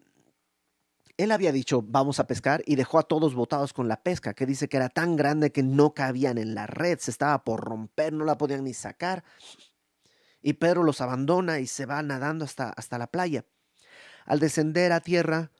él 1.16 1.30
había 1.30 1.52
dicho, 1.52 1.82
vamos 1.82 2.18
a 2.18 2.26
pescar, 2.26 2.62
y 2.66 2.76
dejó 2.76 2.98
a 2.98 3.04
todos 3.04 3.34
botados 3.34 3.72
con 3.72 3.88
la 3.88 4.02
pesca, 4.02 4.34
que 4.34 4.46
dice 4.46 4.68
que 4.68 4.76
era 4.76 4.88
tan 4.88 5.16
grande 5.16 5.52
que 5.52 5.62
no 5.62 5.94
cabían 5.94 6.38
en 6.38 6.54
la 6.54 6.66
red, 6.66 6.98
se 6.98 7.10
estaba 7.10 7.44
por 7.44 7.60
romper, 7.60 8.12
no 8.12 8.24
la 8.24 8.36
podían 8.36 8.64
ni 8.64 8.74
sacar. 8.74 9.24
Y 10.42 10.54
Pedro 10.54 10.82
los 10.82 11.00
abandona 11.00 11.60
y 11.60 11.66
se 11.66 11.86
va 11.86 12.02
nadando 12.02 12.44
hasta, 12.44 12.68
hasta 12.70 12.98
la 12.98 13.06
playa. 13.06 13.46
Al 14.26 14.40
descender 14.40 14.92
a 14.92 15.00
tierra, 15.00 15.50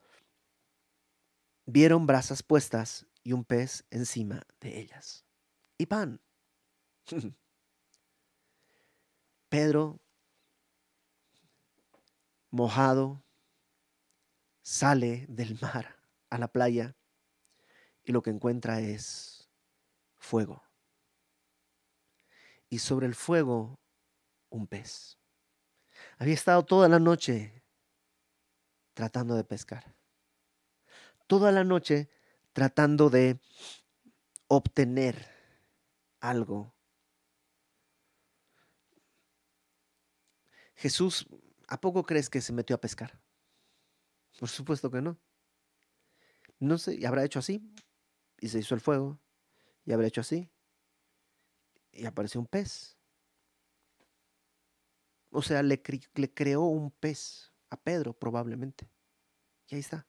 vieron 1.66 2.06
brasas 2.06 2.42
puestas 2.42 3.06
y 3.22 3.32
un 3.32 3.44
pez 3.44 3.84
encima 3.90 4.42
de 4.60 4.78
ellas. 4.80 5.23
Y 5.78 5.86
pan. 5.86 6.20
Pedro, 9.48 10.00
mojado, 12.50 13.22
sale 14.62 15.26
del 15.28 15.58
mar 15.60 15.96
a 16.30 16.38
la 16.38 16.48
playa 16.48 16.96
y 18.02 18.12
lo 18.12 18.22
que 18.22 18.30
encuentra 18.30 18.80
es 18.80 19.48
fuego. 20.16 20.62
Y 22.68 22.78
sobre 22.78 23.06
el 23.06 23.14
fuego 23.14 23.78
un 24.50 24.66
pez. 24.66 25.18
Había 26.18 26.34
estado 26.34 26.64
toda 26.64 26.88
la 26.88 26.98
noche 26.98 27.62
tratando 28.94 29.34
de 29.36 29.44
pescar. 29.44 29.94
Toda 31.26 31.52
la 31.52 31.64
noche 31.64 32.08
tratando 32.52 33.10
de 33.10 33.40
obtener 34.48 35.33
algo. 36.28 36.74
Jesús, 40.74 41.26
¿a 41.68 41.80
poco 41.80 42.04
crees 42.04 42.30
que 42.30 42.40
se 42.40 42.52
metió 42.52 42.74
a 42.76 42.80
pescar? 42.80 43.20
Por 44.38 44.48
supuesto 44.48 44.90
que 44.90 45.02
no. 45.02 45.18
No 46.58 46.78
sé, 46.78 46.94
y 46.94 47.04
habrá 47.04 47.24
hecho 47.24 47.38
así, 47.38 47.62
y 48.40 48.48
se 48.48 48.58
hizo 48.58 48.74
el 48.74 48.80
fuego, 48.80 49.20
y 49.84 49.92
habrá 49.92 50.06
hecho 50.06 50.22
así, 50.22 50.50
y 51.92 52.06
apareció 52.06 52.40
un 52.40 52.46
pez. 52.46 52.96
O 55.30 55.42
sea, 55.42 55.62
le, 55.62 55.82
le 56.14 56.34
creó 56.34 56.62
un 56.62 56.90
pez 56.90 57.52
a 57.70 57.76
Pedro 57.76 58.12
probablemente. 58.14 58.88
Y 59.68 59.74
ahí 59.74 59.80
está. 59.80 60.06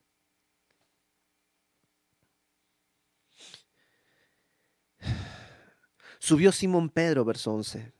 Subió 6.25 6.51
Simón 6.51 6.89
Pedro, 6.89 7.23
verso 7.23 7.53
11. 7.53 7.93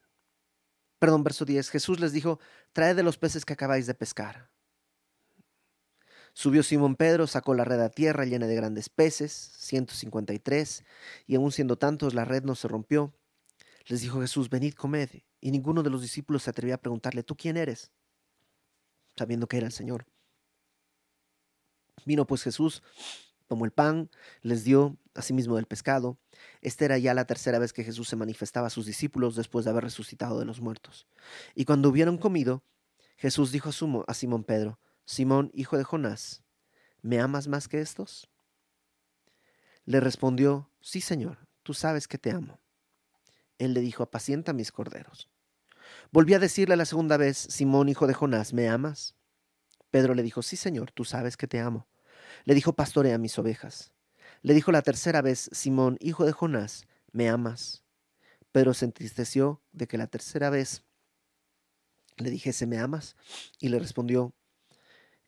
Perdón, 0.98 1.24
verso 1.24 1.46
10. 1.46 1.70
Jesús 1.70 2.00
les 2.00 2.12
dijo, 2.12 2.40
traed 2.74 2.96
de 2.96 3.04
los 3.04 3.20
peces 3.20 3.46
que 3.46 3.54
acabáis 3.54 3.86
de 3.86 3.94
pescar. 3.94 4.50
Subió 6.34 6.64
Simón 6.64 6.96
Pedro, 6.96 7.28
sacó 7.28 7.54
la 7.54 7.66
red 7.66 7.80
a 7.82 7.90
tierra 7.90 8.26
llena 8.26 8.48
de 8.48 8.56
grandes 8.56 8.90
peces, 8.90 9.52
153, 9.60 10.84
y 11.28 11.36
aun 11.36 11.52
siendo 11.52 11.78
tantos 11.78 12.16
la 12.16 12.26
red 12.26 12.42
no 12.42 12.56
se 12.56 12.68
rompió. 12.68 13.14
Les 13.86 14.02
dijo 14.02 14.20
Jesús, 14.22 14.50
venid, 14.50 14.74
comed. 14.74 15.22
Y 15.40 15.52
ninguno 15.52 15.84
de 15.84 15.92
los 15.92 16.02
discípulos 16.02 16.42
se 16.42 16.50
atrevía 16.50 16.74
a 16.74 16.82
preguntarle, 16.82 17.22
¿tú 17.22 17.36
quién 17.36 17.58
eres? 17.58 17.92
Sabiendo 19.16 19.46
que 19.46 19.58
era 19.58 19.68
el 19.68 19.72
Señor. 19.72 20.08
Vino 22.08 22.26
pues 22.26 22.42
Jesús, 22.42 22.82
tomó 23.46 23.66
el 23.66 23.72
pan, 23.72 24.10
les 24.42 24.64
dio 24.64 24.98
asimismo 25.14 25.58
del 25.58 25.68
pescado. 25.68 26.18
Esta 26.62 26.86
era 26.86 26.98
ya 26.98 27.14
la 27.14 27.26
tercera 27.26 27.60
vez 27.60 27.74
que 27.74 27.84
Jesús 27.84 28.08
se 28.08 28.16
manifestaba 28.16 28.68
a 28.68 28.72
sus 28.72 28.86
discípulos 28.86 29.36
después 29.36 29.66
de 29.66 29.72
haber 29.72 29.84
resucitado 29.84 30.40
de 30.40 30.46
los 30.46 30.62
muertos. 30.62 31.08
Y 31.54 31.66
cuando 31.66 31.90
hubieron 31.90 32.18
comido, 32.18 32.64
Jesús 33.18 33.52
dijo 33.52 33.70
a 34.08 34.14
Simón 34.14 34.44
Pedro, 34.44 34.80
Simón, 35.06 35.52
hijo 35.54 35.78
de 35.78 35.84
Jonás, 35.84 36.44
¿me 37.02 37.20
amas 37.20 37.48
más 37.48 37.68
que 37.68 37.80
estos? 37.82 38.30
Le 39.86 40.00
respondió, 40.00 40.70
Sí, 40.82 41.02
Señor, 41.02 41.48
tú 41.64 41.74
sabes 41.74 42.08
que 42.08 42.18
te 42.18 42.32
amo. 42.32 42.60
Él 43.58 43.74
le 43.74 43.82
dijo, 43.82 44.04
apacienta 44.04 44.54
mis 44.54 44.72
corderos. 44.72 45.30
Volví 46.12 46.34
a 46.34 46.40
decirle 46.40 46.76
la 46.76 46.86
segunda 46.86 47.18
vez, 47.18 47.38
Simón, 47.38 47.90
hijo 47.90 48.08
de 48.08 48.14
Jonás, 48.14 48.54
¿me 48.54 48.68
amas? 48.68 49.16
Pedro 49.92 50.14
le 50.14 50.24
dijo, 50.24 50.42
Sí, 50.42 50.58
Señor, 50.58 50.92
tú 50.92 51.06
sabes 51.06 51.38
que 51.38 51.48
te 51.48 51.60
amo. 51.60 51.88
Le 52.44 52.54
dijo, 52.54 52.74
pastorea 52.74 53.18
mis 53.18 53.38
ovejas. 53.40 53.92
Le 54.46 54.54
dijo 54.54 54.72
la 54.72 54.84
tercera 54.84 55.24
vez, 55.24 55.50
Simón, 55.54 55.98
hijo 56.00 56.24
de 56.24 56.32
Jonás, 56.32 56.86
¿me 57.12 57.30
amas? 57.30 57.84
Pedro 58.52 58.76
se 58.76 58.86
entristeció 58.86 59.64
de 59.72 59.88
que 59.88 59.98
la 59.98 60.06
tercera 60.06 60.52
vez 60.52 60.84
le 62.18 62.30
dijese, 62.30 62.68
¿me 62.68 62.78
amas? 62.78 63.16
Y 63.58 63.70
le 63.70 63.80
respondió, 63.80 64.36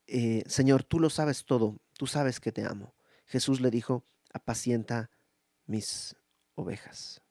eh, 0.05 0.43
Señor, 0.45 0.83
tú 0.83 0.99
lo 0.99 1.09
sabes 1.09 1.45
todo, 1.45 1.79
tú 1.93 2.05
sabes 2.05 2.39
que 2.39 2.51
te 2.51 2.63
amo. 2.63 2.93
Jesús 3.25 3.59
le 3.59 3.71
dijo, 3.71 4.05
apacienta 4.33 5.09
mis 5.65 6.15
ovejas. 6.53 7.23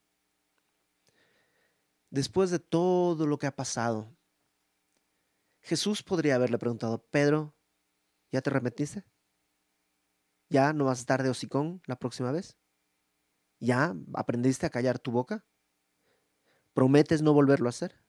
Después 2.11 2.51
de 2.51 2.59
todo 2.59 3.29
lo 3.29 3.39
que 3.39 3.47
ha 3.47 3.55
pasado, 3.55 4.13
Jesús 5.61 6.03
podría 6.03 6.35
haberle 6.35 6.59
preguntado, 6.59 6.99
Pedro, 7.13 7.55
¿ya 8.33 8.43
te 8.43 8.51
arrepentiste? 8.51 9.05
¿Ya 10.49 10.73
no 10.73 10.85
vas 10.85 10.99
a 10.99 11.01
estar 11.01 11.23
de 11.23 11.31
hocicón 11.31 11.83
la 11.87 11.99
próxima 11.99 12.31
vez? 12.33 12.57
¿Ya 13.59 13.95
aprendiste 14.15 14.67
a 14.67 14.71
callar 14.71 14.99
tu 14.99 15.11
boca? 15.11 15.45
¿Prometes 16.75 17.23
no 17.23 17.33
volverlo 17.33 17.69
a 17.69 17.71
hacer? 17.71 18.01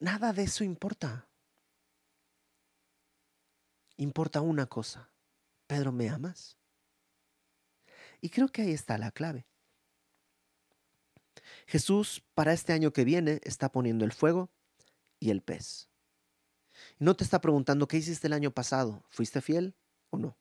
Nada 0.00 0.32
de 0.32 0.42
eso 0.42 0.64
importa. 0.64 1.28
Importa 3.96 4.40
una 4.40 4.66
cosa. 4.66 5.10
Pedro, 5.66 5.92
¿me 5.92 6.08
amas? 6.08 6.58
Y 8.20 8.30
creo 8.30 8.48
que 8.48 8.62
ahí 8.62 8.72
está 8.72 8.98
la 8.98 9.12
clave. 9.12 9.46
Jesús 11.66 12.22
para 12.34 12.52
este 12.52 12.72
año 12.72 12.92
que 12.92 13.04
viene 13.04 13.40
está 13.44 13.70
poniendo 13.70 14.04
el 14.04 14.12
fuego 14.12 14.50
y 15.18 15.30
el 15.30 15.42
pez. 15.42 15.88
no 16.98 17.16
te 17.16 17.24
está 17.24 17.40
preguntando 17.40 17.86
qué 17.88 17.96
hiciste 17.96 18.26
el 18.26 18.32
año 18.32 18.50
pasado, 18.50 19.04
¿fuiste 19.08 19.40
fiel 19.40 19.76
o 20.10 20.18
no? 20.18 20.36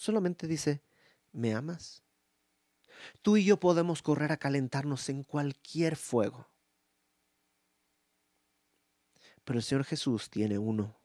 Solamente 0.00 0.46
dice, 0.46 0.82
¿me 1.30 1.52
amas? 1.52 2.02
Tú 3.20 3.36
y 3.36 3.44
yo 3.44 3.60
podemos 3.60 4.00
correr 4.00 4.32
a 4.32 4.38
calentarnos 4.38 5.10
en 5.10 5.24
cualquier 5.24 5.94
fuego. 5.94 6.48
Pero 9.44 9.58
el 9.58 9.62
Señor 9.62 9.84
Jesús 9.84 10.30
tiene 10.30 10.56
uno 10.56 10.98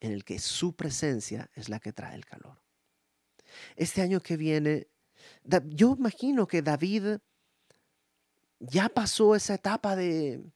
en 0.00 0.12
el 0.12 0.24
que 0.24 0.38
su 0.38 0.74
presencia 0.74 1.50
es 1.54 1.68
la 1.68 1.80
que 1.80 1.92
trae 1.92 2.14
el 2.14 2.24
calor. 2.24 2.58
Este 3.76 4.00
año 4.00 4.20
que 4.20 4.38
viene, 4.38 4.88
yo 5.66 5.94
imagino 5.94 6.48
que 6.48 6.62
David 6.62 7.18
ya 8.58 8.88
pasó 8.88 9.36
esa 9.36 9.52
etapa 9.52 9.96
de, 9.96 10.50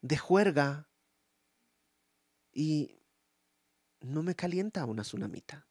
de 0.00 0.18
juerga 0.18 0.88
y 2.52 2.98
no 4.00 4.24
me 4.24 4.34
calienta 4.34 4.84
una 4.84 5.04
tsunamita 5.04 5.64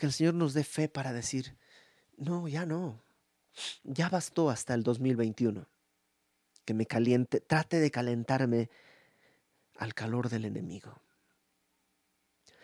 que 0.00 0.06
el 0.06 0.12
Señor 0.12 0.32
nos 0.32 0.54
dé 0.54 0.64
fe 0.64 0.88
para 0.88 1.12
decir, 1.12 1.58
no, 2.16 2.48
ya 2.48 2.64
no, 2.64 3.02
ya 3.84 4.08
bastó 4.08 4.48
hasta 4.48 4.72
el 4.72 4.82
2021, 4.82 5.68
que 6.64 6.72
me 6.72 6.86
caliente, 6.86 7.40
trate 7.40 7.78
de 7.80 7.90
calentarme 7.90 8.70
al 9.76 9.92
calor 9.92 10.30
del 10.30 10.46
enemigo. 10.46 11.02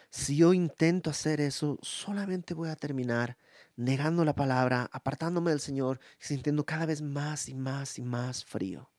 Si 0.09 0.39
yo 0.39 0.55
intento 0.55 1.11
hacer 1.11 1.43
eso, 1.43 1.79
solamente 1.83 2.55
voy 2.55 2.71
a 2.71 2.77
terminar 2.77 3.37
negando 3.77 4.25
la 4.25 4.35
palabra, 4.35 4.89
apartándome 4.91 5.51
del 5.51 5.61
Señor, 5.61 6.01
sintiendo 6.19 6.65
cada 6.65 6.87
vez 6.87 7.03
más 7.03 7.51
y 7.51 7.55
más 7.55 7.99
y 7.99 8.03
más 8.03 8.47
frío. 8.47 8.91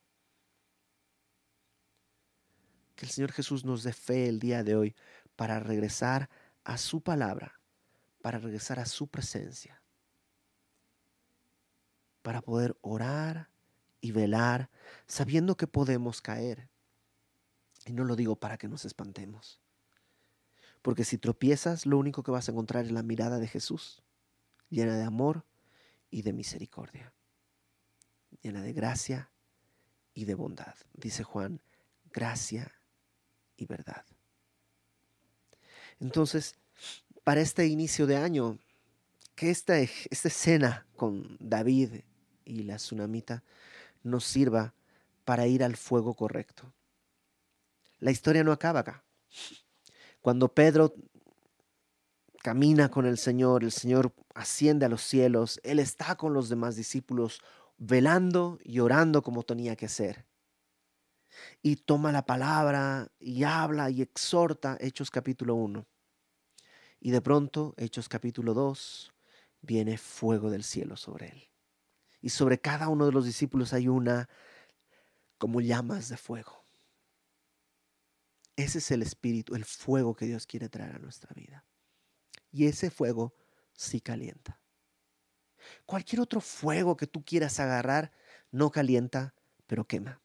Que 2.94 3.04
el 3.04 3.10
Señor 3.10 3.32
Jesús 3.32 3.64
nos 3.64 3.82
dé 3.82 3.92
fe 3.92 4.28
el 4.28 4.38
día 4.38 4.62
de 4.62 4.76
hoy 4.76 4.94
para 5.34 5.58
regresar 5.58 6.30
a 6.62 6.78
su 6.78 7.00
palabra 7.00 7.57
para 8.20 8.38
regresar 8.38 8.78
a 8.78 8.86
su 8.86 9.06
presencia, 9.06 9.82
para 12.22 12.42
poder 12.42 12.76
orar 12.80 13.48
y 14.00 14.12
velar 14.12 14.70
sabiendo 15.06 15.56
que 15.56 15.66
podemos 15.66 16.20
caer. 16.20 16.68
Y 17.86 17.92
no 17.92 18.04
lo 18.04 18.16
digo 18.16 18.36
para 18.36 18.58
que 18.58 18.68
nos 18.68 18.84
espantemos, 18.84 19.60
porque 20.82 21.04
si 21.04 21.18
tropiezas, 21.18 21.86
lo 21.86 21.98
único 21.98 22.22
que 22.22 22.30
vas 22.30 22.48
a 22.48 22.52
encontrar 22.52 22.84
es 22.84 22.92
la 22.92 23.02
mirada 23.02 23.38
de 23.38 23.48
Jesús, 23.48 24.02
llena 24.68 24.96
de 24.96 25.04
amor 25.04 25.44
y 26.10 26.22
de 26.22 26.32
misericordia, 26.32 27.12
llena 28.42 28.62
de 28.62 28.72
gracia 28.72 29.30
y 30.12 30.24
de 30.24 30.34
bondad. 30.34 30.74
Dice 30.92 31.22
Juan, 31.24 31.62
gracia 32.10 32.72
y 33.56 33.66
verdad. 33.66 34.04
Entonces, 36.00 36.56
para 37.28 37.42
este 37.42 37.66
inicio 37.66 38.06
de 38.06 38.16
año, 38.16 38.56
que 39.34 39.50
esta, 39.50 39.78
esta 39.78 40.28
escena 40.28 40.86
con 40.96 41.36
David 41.38 42.00
y 42.46 42.62
la 42.62 42.76
tsunamita 42.76 43.44
nos 44.02 44.24
sirva 44.24 44.72
para 45.26 45.46
ir 45.46 45.62
al 45.62 45.76
fuego 45.76 46.14
correcto. 46.14 46.72
La 47.98 48.12
historia 48.12 48.42
no 48.44 48.50
acaba 48.50 48.80
acá. 48.80 49.04
Cuando 50.22 50.54
Pedro 50.54 50.94
camina 52.38 52.90
con 52.90 53.04
el 53.04 53.18
Señor, 53.18 53.62
el 53.62 53.72
Señor 53.72 54.14
asciende 54.34 54.86
a 54.86 54.88
los 54.88 55.02
cielos, 55.02 55.60
Él 55.64 55.80
está 55.80 56.16
con 56.16 56.32
los 56.32 56.48
demás 56.48 56.76
discípulos 56.76 57.42
velando 57.76 58.58
y 58.64 58.80
orando 58.80 59.22
como 59.22 59.42
tenía 59.42 59.76
que 59.76 59.88
ser. 59.88 60.24
Y 61.60 61.76
toma 61.76 62.10
la 62.10 62.24
palabra 62.24 63.12
y 63.20 63.44
habla 63.44 63.90
y 63.90 64.00
exhorta, 64.00 64.78
Hechos 64.80 65.10
capítulo 65.10 65.56
1. 65.56 65.86
Y 67.00 67.10
de 67.10 67.20
pronto, 67.20 67.74
Hechos 67.76 68.08
capítulo 68.08 68.54
2, 68.54 69.12
viene 69.60 69.98
fuego 69.98 70.50
del 70.50 70.64
cielo 70.64 70.96
sobre 70.96 71.28
él. 71.28 71.48
Y 72.20 72.30
sobre 72.30 72.60
cada 72.60 72.88
uno 72.88 73.06
de 73.06 73.12
los 73.12 73.24
discípulos 73.24 73.72
hay 73.72 73.88
una 73.88 74.28
como 75.38 75.60
llamas 75.60 76.08
de 76.08 76.16
fuego. 76.16 76.64
Ese 78.56 78.78
es 78.78 78.90
el 78.90 79.02
espíritu, 79.02 79.54
el 79.54 79.64
fuego 79.64 80.16
que 80.16 80.26
Dios 80.26 80.46
quiere 80.46 80.68
traer 80.68 80.96
a 80.96 80.98
nuestra 80.98 81.32
vida. 81.32 81.64
Y 82.50 82.66
ese 82.66 82.90
fuego 82.90 83.32
sí 83.72 84.00
calienta. 84.00 84.60
Cualquier 85.86 86.20
otro 86.20 86.40
fuego 86.40 86.96
que 86.96 87.06
tú 87.06 87.24
quieras 87.24 87.60
agarrar 87.60 88.10
no 88.50 88.70
calienta, 88.70 89.34
pero 89.68 89.86
quema. 89.86 90.20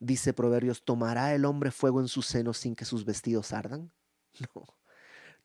Dice 0.00 0.32
Proverbios, 0.32 0.84
¿tomará 0.84 1.34
el 1.34 1.44
hombre 1.44 1.70
fuego 1.70 2.00
en 2.00 2.08
su 2.08 2.22
seno 2.22 2.54
sin 2.54 2.74
que 2.74 2.86
sus 2.86 3.04
vestidos 3.04 3.52
ardan? 3.52 3.92
No, 4.54 4.77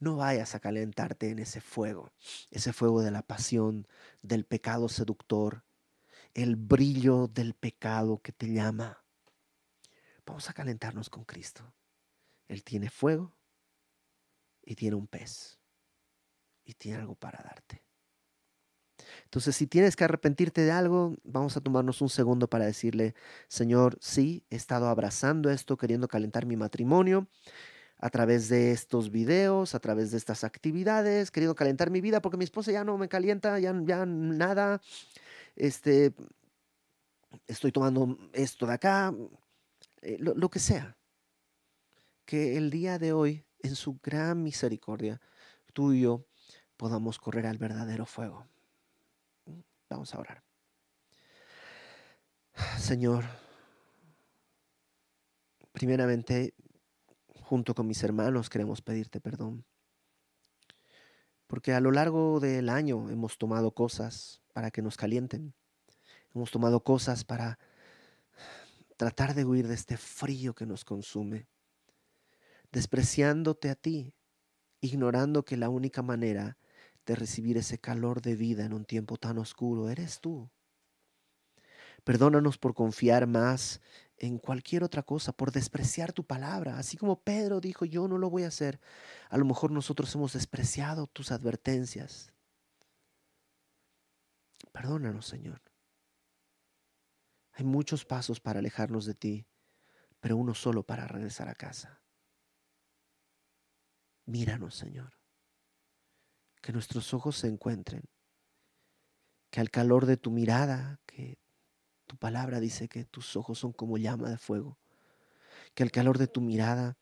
no 0.04 0.18
vayas 0.18 0.54
a 0.54 0.60
calentarte 0.60 1.30
en 1.30 1.40
ese 1.40 1.62
fuego, 1.62 2.12
ese 2.52 2.74
fuego 2.74 3.02
de 3.02 3.12
la 3.12 3.24
pasión, 3.24 3.88
del 4.22 4.46
pecado 4.46 4.90
seductor, 4.90 5.64
el 6.34 6.56
brillo 6.56 7.28
del 7.28 7.54
pecado 7.54 8.22
que 8.22 8.32
te 8.32 8.52
llama. 8.52 9.04
Vamos 10.26 10.50
a 10.50 10.54
calentarnos 10.54 11.10
con 11.10 11.24
Cristo. 11.24 11.74
Él 12.48 12.64
tiene 12.64 12.90
fuego 12.90 13.36
y 14.64 14.76
tiene 14.76 14.96
un 14.96 15.08
pez 15.08 15.60
y 16.66 16.74
tiene 16.74 17.00
algo 17.00 17.16
para 17.16 17.42
darte. 17.42 17.84
Entonces, 19.26 19.56
si 19.56 19.68
tienes 19.68 19.96
que 19.96 20.04
arrepentirte 20.04 20.62
de 20.62 20.72
algo, 20.72 21.16
vamos 21.24 21.58
a 21.58 21.62
tomarnos 21.62 22.02
un 22.02 22.10
segundo 22.10 22.48
para 22.48 22.66
decirle, 22.66 23.16
Señor, 23.48 23.98
sí, 24.00 24.46
he 24.50 24.56
estado 24.56 24.88
abrazando 24.88 25.50
esto, 25.50 25.78
queriendo 25.78 26.08
calentar 26.08 26.46
mi 26.46 26.56
matrimonio 26.56 27.28
a 28.04 28.10
través 28.10 28.50
de 28.50 28.74
estos 28.74 29.12
videos, 29.12 29.76
a 29.76 29.80
través 29.80 30.12
de 30.12 30.18
estas 30.18 30.44
actividades, 30.44 31.32
queriendo 31.32 31.56
calentar 31.56 31.90
mi 31.90 32.02
vida 32.02 32.22
porque 32.22 32.36
mi 32.36 32.44
esposa 32.44 32.70
ya 32.70 32.84
no 32.84 32.98
me 32.98 33.08
calienta, 33.08 33.58
ya, 33.60 33.74
ya 33.86 34.06
nada. 34.06 34.82
Este, 35.56 36.14
estoy 37.48 37.72
tomando 37.72 38.18
esto 38.34 38.66
de 38.66 38.74
acá, 38.74 39.14
eh, 40.02 40.18
lo, 40.20 40.34
lo 40.34 40.50
que 40.50 40.60
sea. 40.60 40.98
Que 42.26 42.58
el 42.58 42.72
día 42.72 43.00
de 43.00 43.14
hoy, 43.14 43.46
en 43.60 43.74
su 43.74 43.98
gran 44.04 44.44
misericordia, 44.44 45.22
tú 45.72 45.94
y 45.94 46.02
yo 46.02 46.26
podamos 46.76 47.18
correr 47.20 47.48
al 47.48 47.58
verdadero 47.58 48.06
fuego. 48.06 48.46
Vamos 49.90 50.14
a 50.14 50.20
orar. 50.20 50.44
Señor, 52.78 53.24
primeramente, 55.72 56.54
junto 57.54 57.76
con 57.76 57.86
mis 57.86 58.02
hermanos 58.02 58.50
queremos 58.50 58.82
pedirte 58.82 59.22
perdón. 59.22 59.64
Porque 61.46 61.72
a 61.74 61.80
lo 61.80 61.92
largo 61.92 62.40
del 62.40 62.68
año 62.68 63.12
hemos 63.12 63.38
tomado 63.38 63.76
cosas 63.76 64.42
para 64.54 64.72
que 64.72 64.82
nos 64.82 64.98
calienten. 64.98 65.54
Hemos 66.34 66.50
tomado 66.50 66.84
cosas 66.84 67.24
para 67.24 67.60
tratar 68.98 69.36
de 69.36 69.46
huir 69.46 69.68
de 69.68 69.76
este 69.76 69.98
frío 69.98 70.56
que 70.56 70.66
nos 70.66 70.84
consume. 70.84 71.48
Despreciándote 72.72 73.70
a 73.70 73.76
ti, 73.76 74.16
ignorando 74.82 75.46
que 75.46 75.56
la 75.56 75.70
única 75.70 76.02
manera 76.02 76.58
de 77.06 77.14
recibir 77.14 77.58
ese 77.58 77.78
calor 77.78 78.24
de 78.24 78.36
vida 78.36 78.66
en 78.66 78.74
un 78.74 78.84
tiempo 78.84 79.18
tan 79.18 79.38
oscuro 79.38 79.90
eres 79.92 80.22
tú. 80.22 80.50
Perdónanos 82.04 82.58
por 82.58 82.74
confiar 82.74 83.28
más 83.28 83.80
en 84.18 84.38
cualquier 84.38 84.84
otra 84.84 85.04
cosa, 85.04 85.34
por 85.34 85.52
despreciar 85.52 86.14
tu 86.14 86.26
palabra. 86.26 86.78
Así 86.78 86.98
como 86.98 87.22
Pedro 87.22 87.60
dijo, 87.60 87.86
yo 87.86 88.08
no 88.08 88.18
lo 88.18 88.30
voy 88.30 88.44
a 88.44 88.48
hacer. 88.48 88.80
A 89.30 89.38
lo 89.38 89.46
mejor 89.46 89.72
nosotros 89.72 90.14
hemos 90.16 90.34
despreciado 90.34 91.08
tus 91.08 91.32
advertencias. 91.32 92.32
Perdónanos, 94.72 95.26
Señor. 95.26 95.62
Hay 97.54 97.66
muchos 97.66 98.06
pasos 98.06 98.40
para 98.40 98.60
alejarnos 98.60 99.06
de 99.06 99.14
ti, 99.14 99.48
pero 100.20 100.38
uno 100.38 100.56
solo 100.56 100.84
para 100.84 101.08
regresar 101.08 101.50
a 101.50 101.56
casa. 101.56 102.02
Míranos, 104.26 104.76
Señor 104.76 105.24
que 106.64 106.72
nuestros 106.72 107.14
ojos 107.14 107.36
se 107.36 107.48
encuentren, 107.48 108.06
que 109.52 109.60
al 109.60 109.70
calor 109.70 110.06
de 110.06 110.16
tu 110.16 110.32
mirada, 110.32 111.02
que 111.06 111.38
tu 112.14 112.18
palabra 112.20 112.60
dice 112.60 112.88
que 112.88 113.06
tus 113.06 113.36
ojos 113.36 113.58
son 113.58 113.74
como 113.74 113.98
llama 113.98 114.30
de 114.30 114.38
fuego, 114.38 114.78
que 115.74 115.82
al 115.82 115.90
calor 115.90 116.20
de 116.20 116.28
tu 116.28 116.42
mirada 116.42 116.96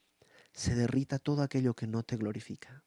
se 0.53 0.73
derrita 0.73 1.19
todo 1.19 1.41
aquello 1.41 1.73
que 1.73 1.85
no 1.85 2.03
te 2.03 2.15
glorifica. 2.15 2.85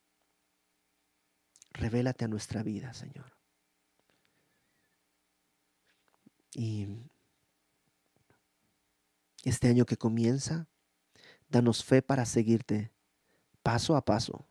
Revélate 1.72 2.24
a 2.24 2.28
nuestra 2.28 2.62
vida, 2.62 2.94
Señor. 2.94 3.36
Y 6.54 6.88
este 9.42 9.68
año 9.68 9.84
que 9.84 9.98
comienza, 9.98 10.66
danos 11.50 11.84
fe 11.84 12.00
para 12.00 12.24
seguirte 12.24 12.90
paso 13.62 13.96
a 13.96 14.04
paso, 14.06 14.48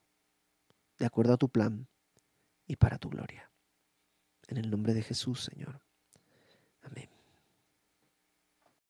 de 1.00 1.08
acuerdo 1.08 1.34
a 1.34 1.38
tu 1.38 1.50
plan 1.50 1.88
y 2.68 2.76
para 2.76 3.00
tu 3.00 3.10
gloria. 3.10 3.50
En 4.48 4.58
el 4.58 4.70
nombre 4.70 4.94
de 4.94 5.02
Jesús, 5.02 5.44
Señor. 5.44 5.82
Amén. 6.84 7.13